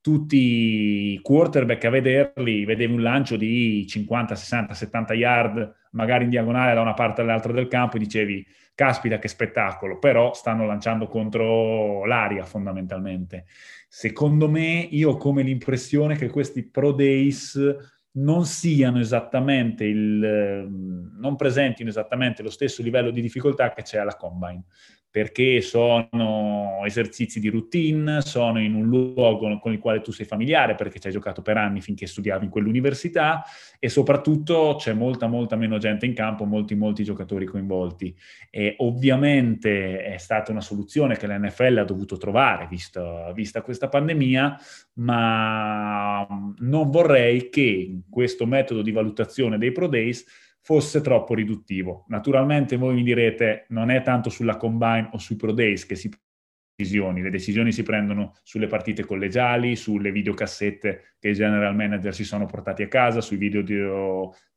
[0.00, 6.30] tutti i quarterback a vederli, vedevi un lancio di 50, 60, 70 yard, magari in
[6.30, 11.06] diagonale da una parte all'altra del campo e dicevi, caspita che spettacolo, però stanno lanciando
[11.06, 13.44] contro l'aria fondamentalmente.
[13.88, 17.58] Secondo me, io ho come l'impressione che questi Pro Days
[18.12, 20.66] non siano esattamente il,
[21.18, 24.64] non presentino esattamente lo stesso livello di difficoltà che c'è alla Combine
[25.10, 30.76] perché sono esercizi di routine, sono in un luogo con il quale tu sei familiare
[30.76, 33.42] perché ci hai giocato per anni finché studiavi in quell'università
[33.80, 38.14] e soprattutto c'è molta molta meno gente in campo, molti molti giocatori coinvolti.
[38.50, 44.58] E ovviamente è stata una soluzione che l'NFL ha dovuto trovare visto, vista questa pandemia,
[44.94, 46.24] ma
[46.58, 50.24] non vorrei che questo metodo di valutazione dei Pro Days
[50.60, 52.04] fosse troppo riduttivo.
[52.08, 56.08] Naturalmente voi mi direte non è tanto sulla combine o sui pro days che si
[56.08, 56.28] prendono
[56.80, 62.24] decisioni, le decisioni si prendono sulle partite collegiali, sulle videocassette che i general manager si
[62.24, 63.78] sono portati a casa, sui video di,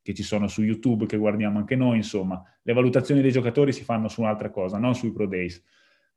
[0.02, 3.84] che ci sono su YouTube che guardiamo anche noi, insomma, le valutazioni dei giocatori si
[3.84, 5.62] fanno su un'altra cosa, non sui pro days.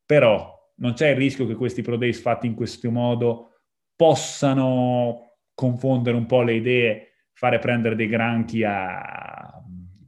[0.06, 3.60] Però non c'è il rischio che questi pro days fatti in questo modo
[3.96, 9.27] possano confondere un po' le idee, fare prendere dei granchi a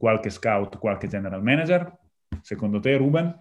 [0.00, 1.94] qualche scout, qualche general manager?
[2.40, 3.38] Secondo te, Ruben?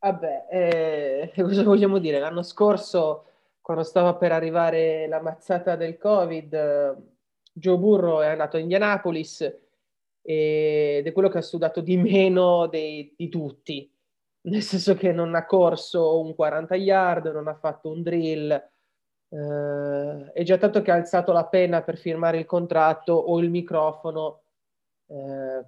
[0.00, 2.18] Vabbè, eh, cosa vogliamo dire?
[2.18, 3.26] L'anno scorso,
[3.60, 6.96] quando stava per arrivare la mazzata del Covid,
[7.52, 9.40] Joe Burro è andato a Indianapolis
[10.20, 13.88] ed è quello che ha sudato di meno dei, di tutti,
[14.48, 20.32] nel senso che non ha corso un 40 yard, non ha fatto un drill, eh,
[20.32, 24.40] è già tanto che ha alzato la penna per firmare il contratto o il microfono
[25.06, 25.64] eh,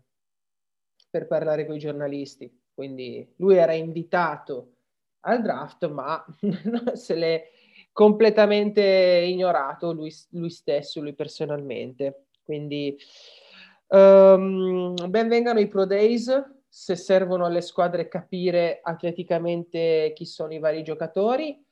[1.17, 2.64] per parlare con i giornalisti.
[2.75, 4.73] Quindi lui era invitato
[5.21, 6.23] al draft, ma
[6.93, 7.51] se l'è
[7.91, 12.27] completamente ignorato lui, lui stesso, lui personalmente.
[12.45, 12.99] Quindi
[13.89, 20.59] um, ben vengano i Pro Days se servono alle squadre capire atleticamente chi sono i
[20.59, 21.64] vari giocatori,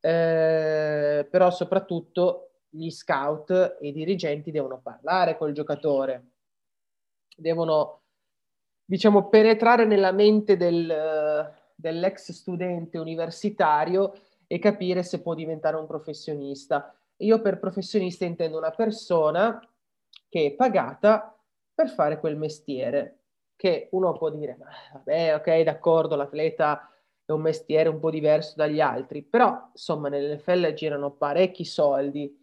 [0.00, 6.32] eh, però soprattutto gli scout e i dirigenti devono parlare col giocatore,
[7.34, 8.03] devono
[8.84, 14.12] diciamo, penetrare nella mente del, dell'ex studente universitario
[14.46, 16.94] e capire se può diventare un professionista.
[17.18, 19.60] Io per professionista intendo una persona
[20.28, 21.36] che è pagata
[21.74, 23.20] per fare quel mestiere,
[23.56, 24.58] che uno può dire,
[24.92, 26.88] vabbè, ok, d'accordo, l'atleta
[27.24, 32.42] è un mestiere un po' diverso dagli altri, però insomma nell'NFL girano parecchi soldi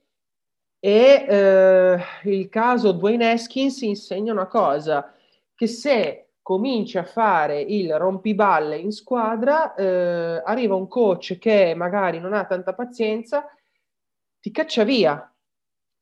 [0.84, 5.14] e eh, il caso Dwayne Haskins insegna una cosa,
[5.54, 12.20] che se cominci a fare il rompiballe in squadra, eh, arriva un coach che magari
[12.20, 13.46] non ha tanta pazienza,
[14.40, 15.26] ti caccia via.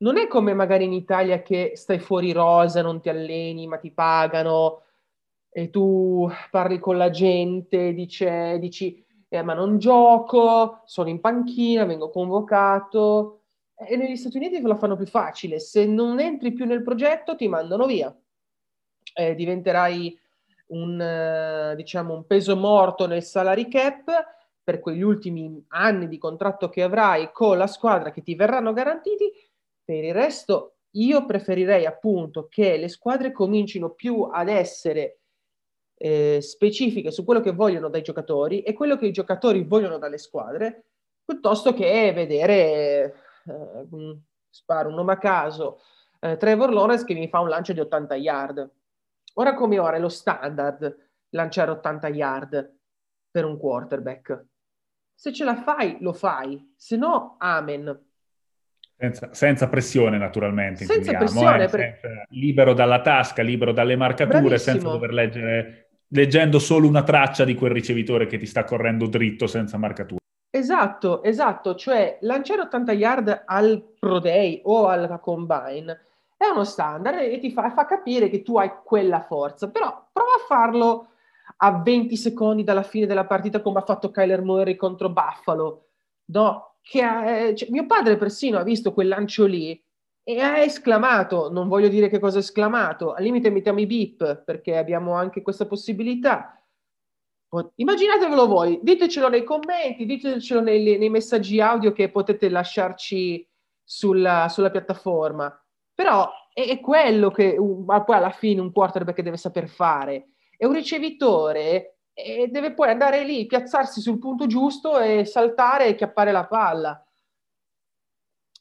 [0.02, 3.92] Non è come magari in Italia che stai fuori rosa, non ti alleni, ma ti
[3.92, 4.84] pagano
[5.52, 11.86] e tu parli con la gente, dice, dici, eh, ma non gioco, sono in panchina,
[11.86, 13.42] vengo convocato.
[13.76, 15.60] E negli Stati Uniti la fanno più facile.
[15.60, 18.16] Se non entri più nel progetto, ti mandano via.
[19.14, 20.18] Eh, diventerai
[20.70, 24.12] un, eh, diciamo, un peso morto nel salary cap
[24.64, 29.32] per quegli ultimi anni di contratto che avrai con la squadra che ti verranno garantiti.
[29.84, 35.20] Per il resto, io preferirei appunto che le squadre comincino più ad essere
[35.96, 40.18] eh, specifiche su quello che vogliono dai giocatori e quello che i giocatori vogliono dalle
[40.18, 40.86] squadre,
[41.26, 43.16] piuttosto che vedere,
[43.46, 44.18] eh,
[44.50, 45.82] sparo un nome a caso,
[46.20, 48.70] eh, Trevor Lawrence che mi fa un lancio di 80 yard
[49.36, 52.76] Ora come ora è lo standard lanciare 80 yard
[53.30, 54.46] per un quarterback.
[55.14, 58.08] Se ce la fai, lo fai, se no, amen.
[58.96, 60.86] Senza, senza, pressione, naturalmente.
[60.86, 61.64] Senza pressione.
[61.64, 61.70] Eh?
[61.70, 61.80] Per...
[61.80, 64.74] Senza, libero dalla tasca, libero dalle marcature, Bravissimo.
[64.74, 69.48] senza dover leggere, leggendo solo una traccia di quel ricevitore che ti sta correndo dritto
[69.48, 70.20] senza marcature.
[70.50, 71.76] Esatto, esatto.
[71.76, 76.08] Cioè, lanciare 80 yard al Pro Day o alla Combine
[76.40, 79.70] è uno standard e ti fa, fa capire che tu hai quella forza.
[79.70, 81.08] Però prova a farlo
[81.58, 85.88] a 20 secondi dalla fine della partita come ha fatto Kyler Murray contro Buffalo.
[86.28, 89.84] No, che ha, cioè, mio padre persino ha visto quel lancio lì
[90.24, 94.44] e ha esclamato, non voglio dire che cosa ha esclamato, al limite mettiamo i beep
[94.46, 96.54] perché abbiamo anche questa possibilità.
[97.76, 103.46] Immaginatevelo voi, ditecelo nei commenti, ditecelo nei, nei messaggi audio che potete lasciarci
[103.84, 105.54] sulla, sulla piattaforma.
[106.00, 110.30] Però è, è quello che uh, poi alla fine un quarterback deve saper fare.
[110.56, 115.96] È un ricevitore e deve poi andare lì, piazzarsi sul punto giusto e saltare e
[115.96, 117.06] chiappare la palla.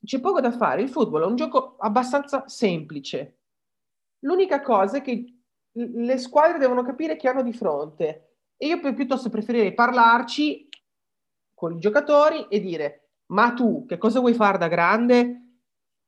[0.05, 3.43] C'è poco da fare, il football è un gioco abbastanza semplice.
[4.25, 9.31] L'unica cosa è che le squadre devono capire che hanno di fronte e io piuttosto
[9.31, 10.69] preferirei parlarci
[11.55, 15.48] con i giocatori e dire ma tu che cosa vuoi fare da grande?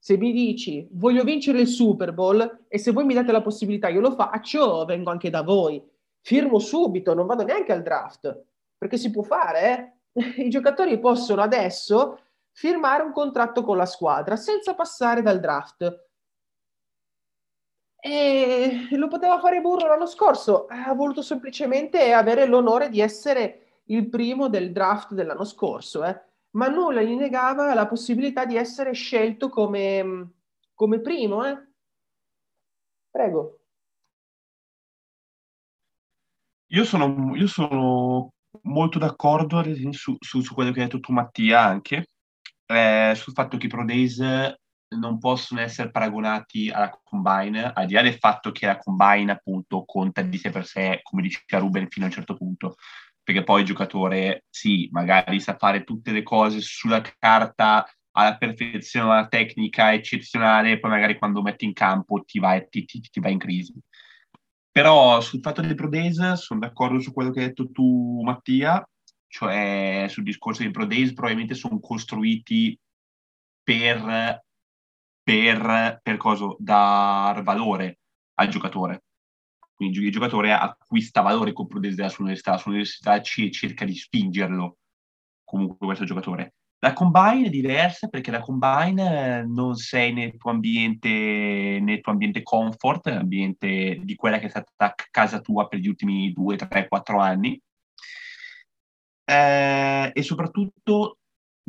[0.02, 3.88] Se mi dici voglio vincere il Super Bowl e se voi mi date la possibilità
[3.88, 5.80] io lo faccio, vengo anche da voi
[6.22, 8.44] firmo subito, non vado neanche al draft,
[8.76, 10.42] perché si può fare, eh?
[10.44, 12.18] I giocatori possono adesso
[12.52, 16.08] firmare un contratto con la squadra senza passare dal draft.
[18.02, 24.08] E lo poteva fare Burro l'anno scorso, ha voluto semplicemente avere l'onore di essere il
[24.08, 26.28] primo del draft dell'anno scorso, eh?
[26.52, 30.32] Ma nulla gli negava la possibilità di essere scelto come,
[30.74, 31.44] come primo.
[31.44, 31.68] Eh?
[33.10, 33.58] Prego.
[36.72, 38.32] Io sono, io sono
[38.62, 42.10] molto d'accordo su, su, su, quello che hai detto tu Mattia anche,
[42.66, 44.18] eh, sul fatto che i Pro Days
[44.96, 49.84] non possono essere paragonati alla Combine, al di là del fatto che la Combine appunto
[49.84, 52.76] conta di sé per sé, come diceva Ruben, fino a un certo punto,
[53.22, 59.06] perché poi il giocatore sì, magari sa fare tutte le cose sulla carta alla perfezione,
[59.06, 63.28] una tecnica eccezionale, poi magari quando metti in campo ti va, ti, ti, ti va
[63.28, 63.72] in crisi
[64.72, 68.88] però sul fatto dei Pro Days sono d'accordo su quello che hai detto tu, Mattia,
[69.26, 72.78] cioè sul discorso dei Pro Days probabilmente sono costruiti
[73.62, 74.44] per,
[75.22, 76.54] per, per cosa?
[76.58, 77.98] dar valore
[78.34, 79.02] al giocatore.
[79.80, 83.94] Quindi il giocatore acquista valore con Days della sua università, la sua università cerca di
[83.94, 84.76] spingerlo
[85.42, 86.52] comunque questo giocatore.
[86.80, 92.42] La combine è diversa perché la combine non sei nel tuo ambiente, nel tuo ambiente
[92.42, 97.18] comfort, ambiente di quella che è stata casa tua per gli ultimi 2, 3, 4
[97.18, 97.58] anni.
[99.24, 101.20] Eh, e soprattutto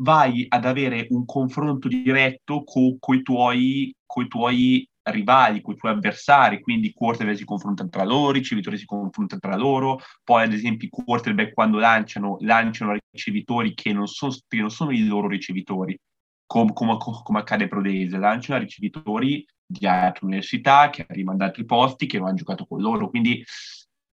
[0.02, 3.96] vai ad avere un confronto diretto con i tuoi,
[4.28, 9.40] tuoi rivali, con i tuoi avversari, quindi quarterback si confrontano tra loro, ricevitori si confrontano
[9.40, 14.58] tra loro, poi ad esempio i quarterback quando lanciano, lanciano ricevitori che non sono, che
[14.58, 15.98] non sono i loro ricevitori,
[16.46, 21.66] come, come, come accade a Prodese, lanciano ricevitori di altre università che arrivano da altri
[21.66, 23.44] posti, che non hanno giocato con loro, quindi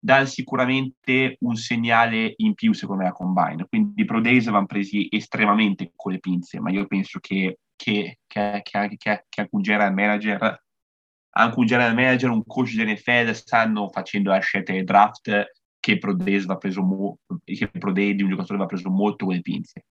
[0.00, 3.66] dà sicuramente un segnale in più secondo me a Combine.
[3.68, 8.18] Quindi i Pro Days vanno presi estremamente con le pinze, ma io penso che, che,
[8.26, 10.62] che, che, che, che anche un general manager
[11.30, 15.98] anche un general manager, un coach di NFL stanno facendo la scelta del draft che
[15.98, 19.84] Pro Day va preso mo- che Pro un giocatore va preso molto con le pinze.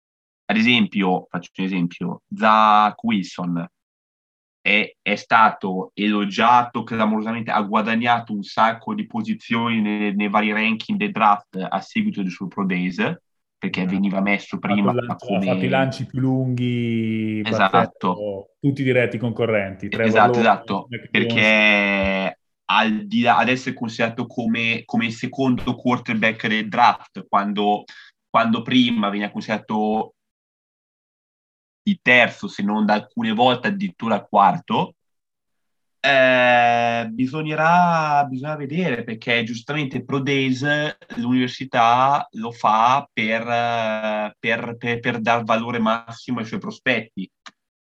[0.46, 3.66] Ad esempio, faccio un esempio, Zach Wilson
[4.60, 10.98] è, è, stato elogiato clamorosamente, ha guadagnato un sacco di posizioni nei, nei vari ranking
[10.98, 12.98] del draft a seguito del suo Pro Days,
[13.66, 13.86] perché eh.
[13.86, 15.50] veniva messo prima lancio, come...
[15.50, 18.50] Ha fatto i lanci più lunghi, esatto.
[18.60, 19.88] tutti diretti concorrenti.
[19.90, 22.38] Esatto, Lone, esatto, perché
[22.68, 27.84] al di là, ad essere considerato come, come secondo quarterback del draft, quando,
[28.28, 30.14] quando prima veniva considerato
[31.84, 34.95] il terzo, se non da alcune volte addirittura quarto,
[36.06, 40.64] eh, bisognerà, bisogna vedere perché giustamente Pro Days
[41.16, 47.28] l'università lo fa per, per, per, per dar valore massimo ai suoi prospetti.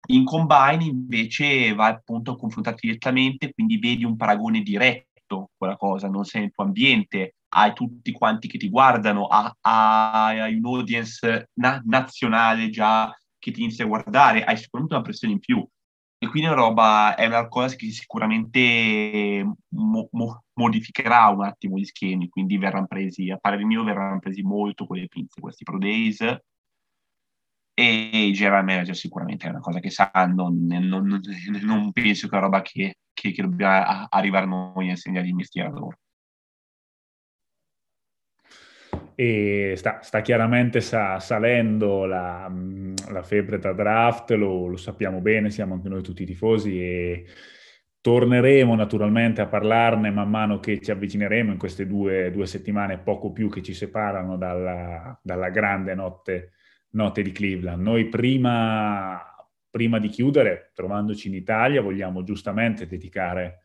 [0.08, 5.76] In Combine invece va appunto a confrontarti direttamente, quindi vedi un paragone diretto con la
[5.76, 11.48] cosa, non sei nel tuo ambiente, hai tutti quanti che ti guardano, hai un audience
[11.54, 15.66] na- nazionale già che ti inizia a guardare, hai sicuramente una pressione in più
[16.22, 21.76] e quindi è una roba, è una cosa che sicuramente mo, mo, modificherà un attimo
[21.78, 25.64] gli schemi, quindi verranno presi, a parere mio, verranno presi molto con le pinze questi
[25.64, 26.20] Pro Days.
[27.74, 31.20] e i general manager sicuramente è una cosa che sanno, non, non,
[31.62, 35.34] non penso che è una roba che, che, che dobbiamo arrivare noi a insegnare il
[35.34, 35.96] mestiere a loro.
[39.22, 42.52] E sta, sta chiaramente sa, salendo la,
[43.10, 47.26] la, febbre da draft, lo, lo, sappiamo bene, siamo anche noi tutti tifosi e
[48.00, 53.30] torneremo naturalmente a parlarne man mano che ci avvicineremo in queste due, due settimane, poco
[53.30, 56.54] più che ci separano dalla, dalla grande notte
[56.92, 57.80] note di Cleveland.
[57.80, 59.22] Noi prima,
[59.70, 63.61] prima di chiudere, trovandoci in Italia, vogliamo giustamente dedicare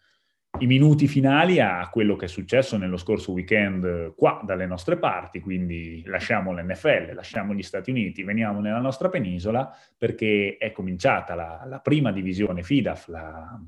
[0.59, 5.39] i minuti finali a quello che è successo nello scorso weekend qua dalle nostre parti,
[5.39, 11.63] quindi lasciamo l'NFL, lasciamo gli Stati Uniti, veniamo nella nostra penisola perché è cominciata la,
[11.67, 13.59] la prima divisione FIDAF, la,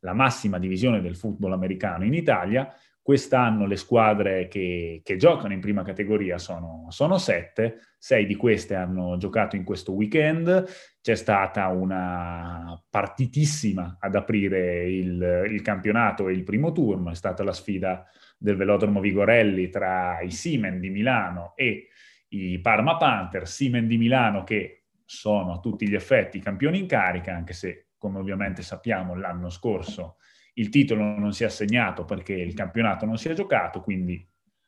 [0.00, 2.70] la, massima divisione del football americano in Italia
[3.06, 8.74] Quest'anno le squadre che, che giocano in prima categoria sono, sono, sette, sei di queste
[8.74, 10.64] hanno giocato in questo weekend,
[11.00, 17.44] c'è stata una partitissima ad aprire il, il campionato e il primo turno, è stata
[17.44, 18.04] la sfida
[18.36, 21.86] del velodromo Vigorelli tra i Simen di Milano e
[22.30, 27.32] i Parma Panther, Simen di Milano che sono a tutti gli effetti campioni in carica,
[27.32, 30.16] anche se come ovviamente sappiamo l'anno scorso
[30.58, 34.26] il titolo non si è assegnato perché il campionato non si è giocato, quindi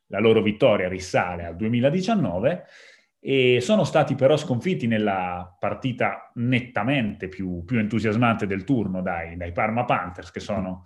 [0.09, 2.65] la loro vittoria risale al 2019
[3.21, 9.53] e sono stati però sconfitti nella partita nettamente più, più entusiasmante del turno dai, dai,
[9.53, 10.85] Parma Panthers, che sono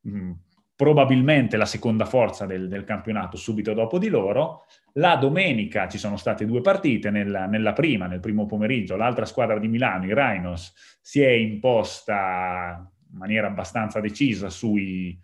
[0.00, 0.32] mh,
[0.74, 4.64] probabilmente la seconda forza del, del, campionato subito dopo di loro.
[4.94, 9.58] La domenica ci sono state due partite, nella, nella prima, nel primo pomeriggio, l'altra squadra
[9.58, 15.18] di Milano, i Rhinos, si è imposta in maniera abbastanza decisa sui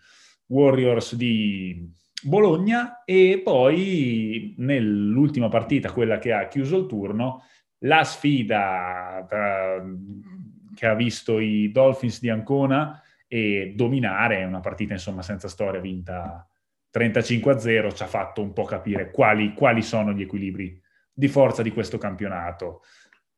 [0.47, 1.91] Warriors di
[2.23, 7.43] Bologna e poi nell'ultima partita, quella che ha chiuso il turno,
[7.81, 9.85] la sfida tra,
[10.75, 16.47] che ha visto i Dolphins di Ancona e dominare una partita insomma senza storia vinta
[16.95, 20.81] 35-0 ci ha fatto un po' capire quali, quali sono gli equilibri
[21.13, 22.83] di forza di questo campionato.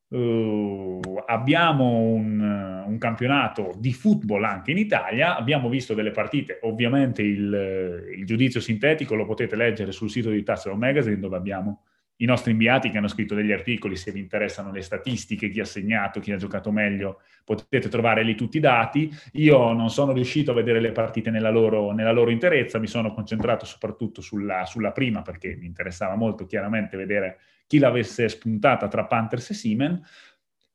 [0.09, 2.39] Uh, abbiamo un,
[2.87, 8.61] un, campionato di football anche in Italia, abbiamo visto delle partite, ovviamente il, il giudizio
[8.61, 11.81] sintetico lo potete leggere sul sito di Touchdown Magazine dove abbiamo
[12.17, 15.65] i nostri inviati che hanno scritto degli articoli, se vi interessano le statistiche, chi ha
[15.65, 19.11] segnato, chi ha giocato meglio, potete trovare lì tutti i dati.
[19.33, 23.13] Io non sono riuscito a vedere le partite nella loro, nella loro interezza, mi sono
[23.13, 27.37] concentrato soprattutto sulla, sulla, prima perché mi interessava molto chiaramente vedere
[27.67, 30.01] chi l'avesse spuntata tra Panthers e Siemens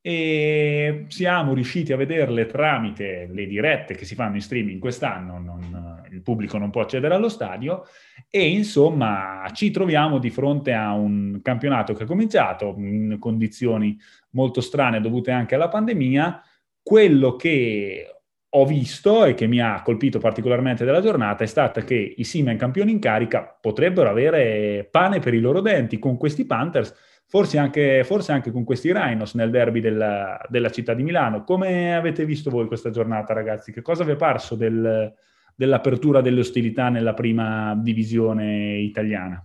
[0.05, 6.03] e siamo riusciti a vederle tramite le dirette che si fanno in streaming quest'anno, non,
[6.11, 7.85] il pubblico non può accedere allo stadio
[8.29, 13.97] e insomma ci troviamo di fronte a un campionato che è cominciato in condizioni
[14.31, 16.41] molto strane dovute anche alla pandemia.
[16.81, 18.12] Quello che
[18.55, 22.59] ho visto e che mi ha colpito particolarmente della giornata è stata che i Siemens
[22.59, 26.93] campioni in carica potrebbero avere pane per i loro denti con questi Panthers
[27.25, 31.43] forse anche, forse anche con questi Rhinos nel derby della, della, città di Milano.
[31.43, 33.71] Come avete visto voi questa giornata, ragazzi?
[33.71, 35.11] Che cosa vi è parso del,
[35.55, 39.43] dell'apertura delle ostilità nella prima divisione italiana?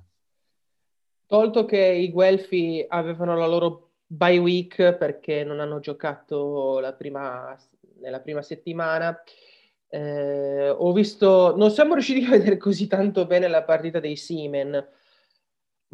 [1.26, 7.56] Tolto che i Guelfi avevano la loro bye week perché non hanno giocato la prima,
[8.00, 9.20] nella prima settimana,
[9.90, 14.86] eh, ho visto, non siamo riusciti a vedere così tanto bene la partita dei Siemen.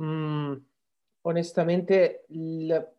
[0.00, 0.54] Mm,
[1.22, 2.92] onestamente il,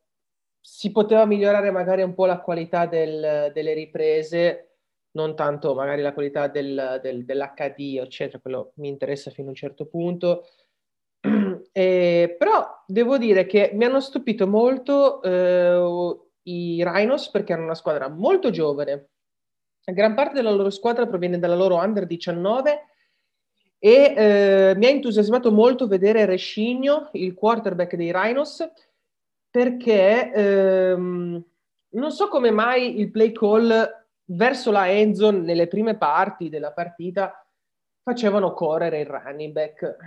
[0.59, 4.77] si poteva migliorare magari un po' la qualità del, delle riprese,
[5.11, 9.55] non tanto magari la qualità del, del, dell'HD, eccetera, quello mi interessa fino a un
[9.55, 10.47] certo punto.
[11.77, 15.75] Eh, però devo dire che mi hanno stupito molto eh,
[16.47, 19.09] i Rhinos perché hanno una squadra molto giovane.
[19.83, 22.85] Gran parte della loro squadra proviene dalla loro under 19
[23.77, 28.67] e eh, mi ha entusiasmato molto vedere Rescigno, il quarterback dei Rhinos,
[29.49, 31.45] perché ehm,
[31.89, 37.47] non so come mai il play call verso la endzone nelle prime parti della partita
[38.01, 39.97] facevano correre il running back.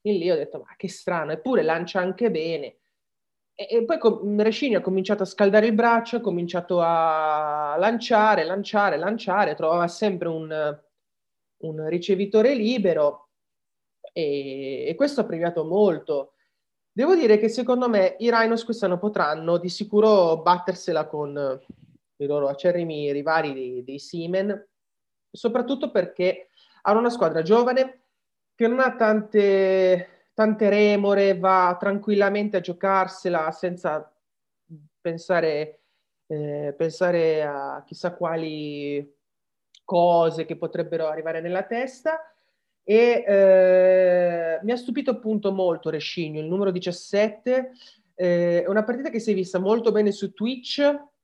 [0.00, 2.78] E lì ho detto, ma che strano, eppure lancia anche bene.
[3.68, 3.98] E, poi
[4.42, 10.28] Rescigno ha cominciato a scaldare il braccio, ha cominciato a lanciare, lanciare, lanciare, trovava sempre
[10.28, 10.80] un
[11.62, 13.28] un ricevitore libero
[14.12, 16.34] e, e questo ha premiato molto.
[16.92, 21.60] Devo dire che secondo me i Rhinos quest'anno potranno di sicuro battersela con
[22.16, 24.68] i loro acerrimi rivali dei, dei Siemen,
[25.30, 26.48] soprattutto perché
[26.82, 28.00] hanno una squadra giovane
[28.54, 34.12] che non ha tante, tante remore, va tranquillamente a giocarsela senza
[35.00, 35.80] pensare,
[36.26, 39.20] eh, pensare a chissà quali
[39.84, 42.20] cose che potrebbero arrivare nella testa.
[42.84, 47.72] E eh, mi ha stupito appunto molto Rescigno, il numero 17.
[48.14, 50.80] Eh, è una partita che si è vista molto bene su Twitch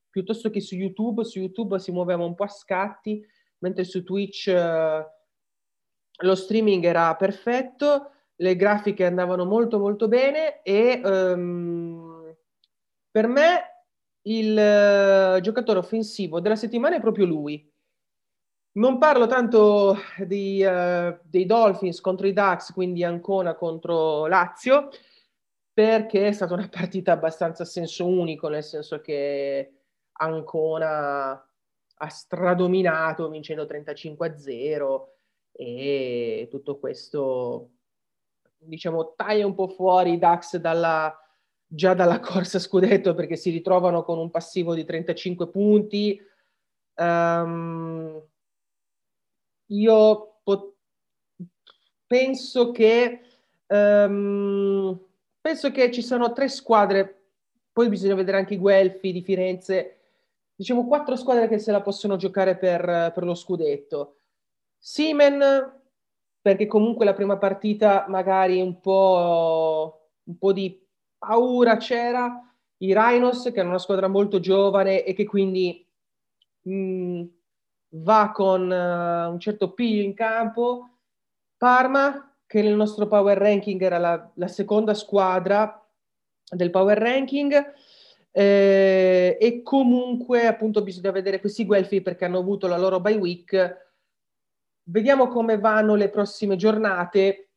[0.09, 1.23] piuttosto che su YouTube.
[1.23, 3.25] Su YouTube si muoveva un po' a scatti,
[3.59, 5.05] mentre su Twitch eh,
[6.21, 8.11] lo streaming era perfetto,
[8.41, 12.35] le grafiche andavano molto molto bene e um,
[13.11, 13.83] per me
[14.23, 17.67] il uh, giocatore offensivo della settimana è proprio lui.
[18.71, 24.89] Non parlo tanto di, uh, dei Dolphins contro i Ducks, quindi Ancona contro Lazio,
[25.73, 29.73] perché è stata una partita abbastanza a senso unico, nel senso che
[30.13, 31.31] Ancona
[32.01, 35.13] ha stradominato vincendo 35 a 0
[35.51, 37.71] e tutto questo
[38.59, 41.15] diciamo taglia un po' fuori i Dax dalla,
[41.65, 46.21] già dalla corsa scudetto perché si ritrovano con un passivo di 35 punti
[46.95, 48.21] um,
[49.67, 50.75] io pot-
[52.05, 53.21] penso che
[53.67, 54.99] um,
[55.39, 57.15] penso che ci sono tre squadre
[57.71, 59.99] poi bisogna vedere anche i Guelfi di Firenze
[60.59, 64.17] diciamo quattro squadre che se la possono giocare per, per lo scudetto.
[64.77, 65.78] Simen,
[66.41, 70.81] perché comunque la prima partita magari un po', un po' di
[71.17, 72.43] paura c'era.
[72.81, 75.85] I Rhinos, che hanno una squadra molto giovane e che quindi
[76.61, 77.23] mh, mm,
[78.03, 80.89] va con uh, un certo piglio in campo.
[81.57, 85.85] Parma, che nel nostro power ranking era la, la seconda squadra
[86.49, 87.73] del power ranking
[88.31, 93.88] eh, e comunque appunto bisogna vedere questi Guelfi perché hanno avuto la loro bye week.
[94.89, 97.49] Vediamo come vanno le prossime giornate.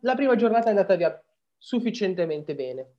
[0.00, 1.24] La prima giornata è andata via
[1.56, 2.92] sufficientemente bene.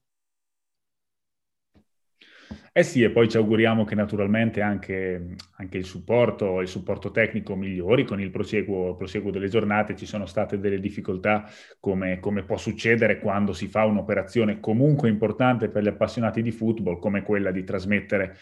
[2.72, 7.56] Eh sì, e poi ci auguriamo che naturalmente anche, anche il, supporto, il supporto tecnico
[7.56, 9.96] migliori con il proseguo, proseguo, delle giornate.
[9.98, 15.68] Ci sono state delle difficoltà come, come, può succedere quando si fa un'operazione comunque importante
[15.68, 18.38] per gli appassionati di football, come quella di trasmettere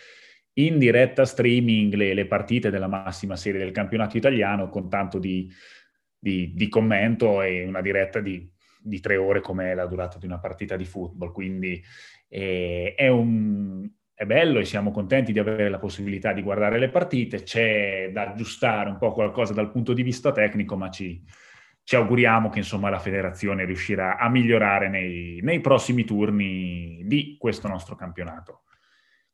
[0.58, 5.51] in diretta streaming le, le partite della massima serie del campionato italiano con tanto di,
[6.18, 8.49] di, di commento e una diretta di,
[8.82, 11.32] di tre ore come la durata di una partita di football.
[11.32, 11.84] Quindi
[12.30, 16.89] eh, è un è bello e siamo contenti di avere la possibilità di guardare le
[16.89, 21.24] partite, c'è da aggiustare un po' qualcosa dal punto di vista tecnico, ma ci,
[21.84, 27.68] ci auguriamo che insomma, la federazione riuscirà a migliorare nei, nei prossimi turni di questo
[27.68, 28.64] nostro campionato.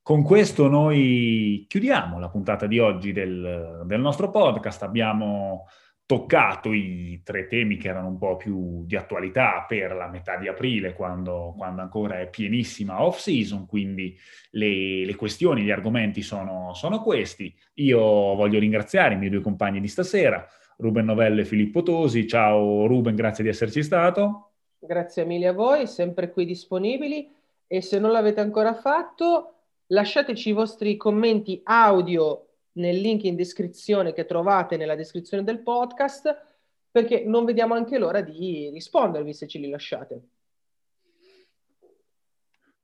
[0.04, 4.84] Con questo noi chiudiamo la puntata di oggi del, del nostro podcast.
[4.84, 5.66] Abbiamo
[6.06, 10.50] toccato i tre temi che erano un po' più di attualità per la metà di
[10.50, 14.14] aprile, quando, quando ancora è pienissima off-season, quindi
[14.52, 17.56] le, le questioni, gli argomenti sono, sono, questi.
[17.76, 20.46] Io voglio ringraziare i miei due compagni di stasera,
[20.80, 22.28] Ruben Novello e Filippo Tosi.
[22.28, 24.52] Ciao Ruben, grazie di esserci stato.
[24.80, 27.32] Grazie mille a voi, sempre qui disponibili
[27.66, 29.54] e se non l'avete ancora fatto,
[29.88, 36.52] lasciateci i vostri commenti audio nel link in descrizione che trovate nella descrizione del podcast,
[36.90, 40.28] perché non vediamo anche l'ora di rispondervi se ce li lasciate.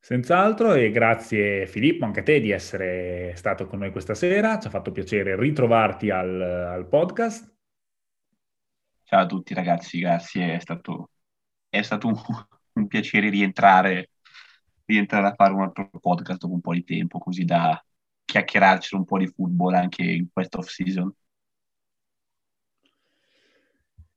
[0.01, 4.67] Senz'altro e grazie Filippo anche a te di essere stato con noi questa sera, ci
[4.67, 7.53] ha fatto piacere ritrovarti al, al podcast.
[9.03, 11.09] Ciao a tutti ragazzi, grazie, è stato,
[11.67, 12.15] è stato un,
[12.73, 14.11] un piacere rientrare,
[14.89, 17.81] rientrare a fare un altro podcast dopo un po' di tempo, così da
[18.25, 21.13] chiacchierarci un po' di football anche in questa off season.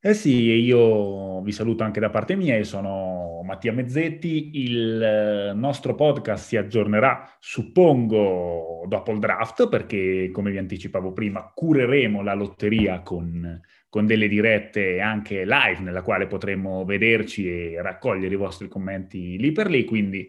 [0.04, 5.52] Eh sì, io vi saluto anche da parte mia, io sono Mattia Mezzetti, il eh,
[5.54, 12.34] nostro podcast si aggiornerà, suppongo, dopo il draft, perché come vi anticipavo prima, cureremo la
[12.34, 18.66] lotteria con, con delle dirette anche live, nella quale potremo vederci e raccogliere i vostri
[18.66, 20.28] commenti lì per lì, quindi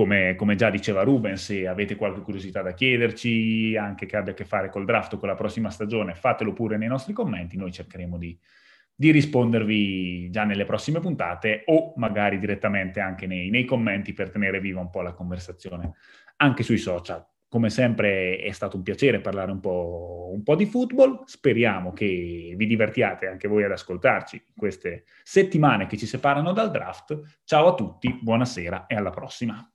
[0.00, 4.34] come, come, già diceva Ruben, se avete qualche curiosità da chiederci, anche che abbia a
[4.34, 7.70] che fare col draft o con la prossima stagione, fatelo pure nei nostri commenti, noi
[7.70, 8.34] cercheremo di,
[8.94, 14.58] di rispondervi già nelle prossime puntate o magari direttamente anche nei, nei, commenti per tenere
[14.58, 15.92] viva un po' la conversazione
[16.36, 17.22] anche sui social.
[17.46, 22.54] Come sempre è stato un piacere parlare un po', un po' di football, speriamo che
[22.56, 27.42] vi divertiate anche voi ad ascoltarci queste settimane che ci separano dal draft.
[27.44, 29.70] Ciao a tutti, buonasera e alla prossima.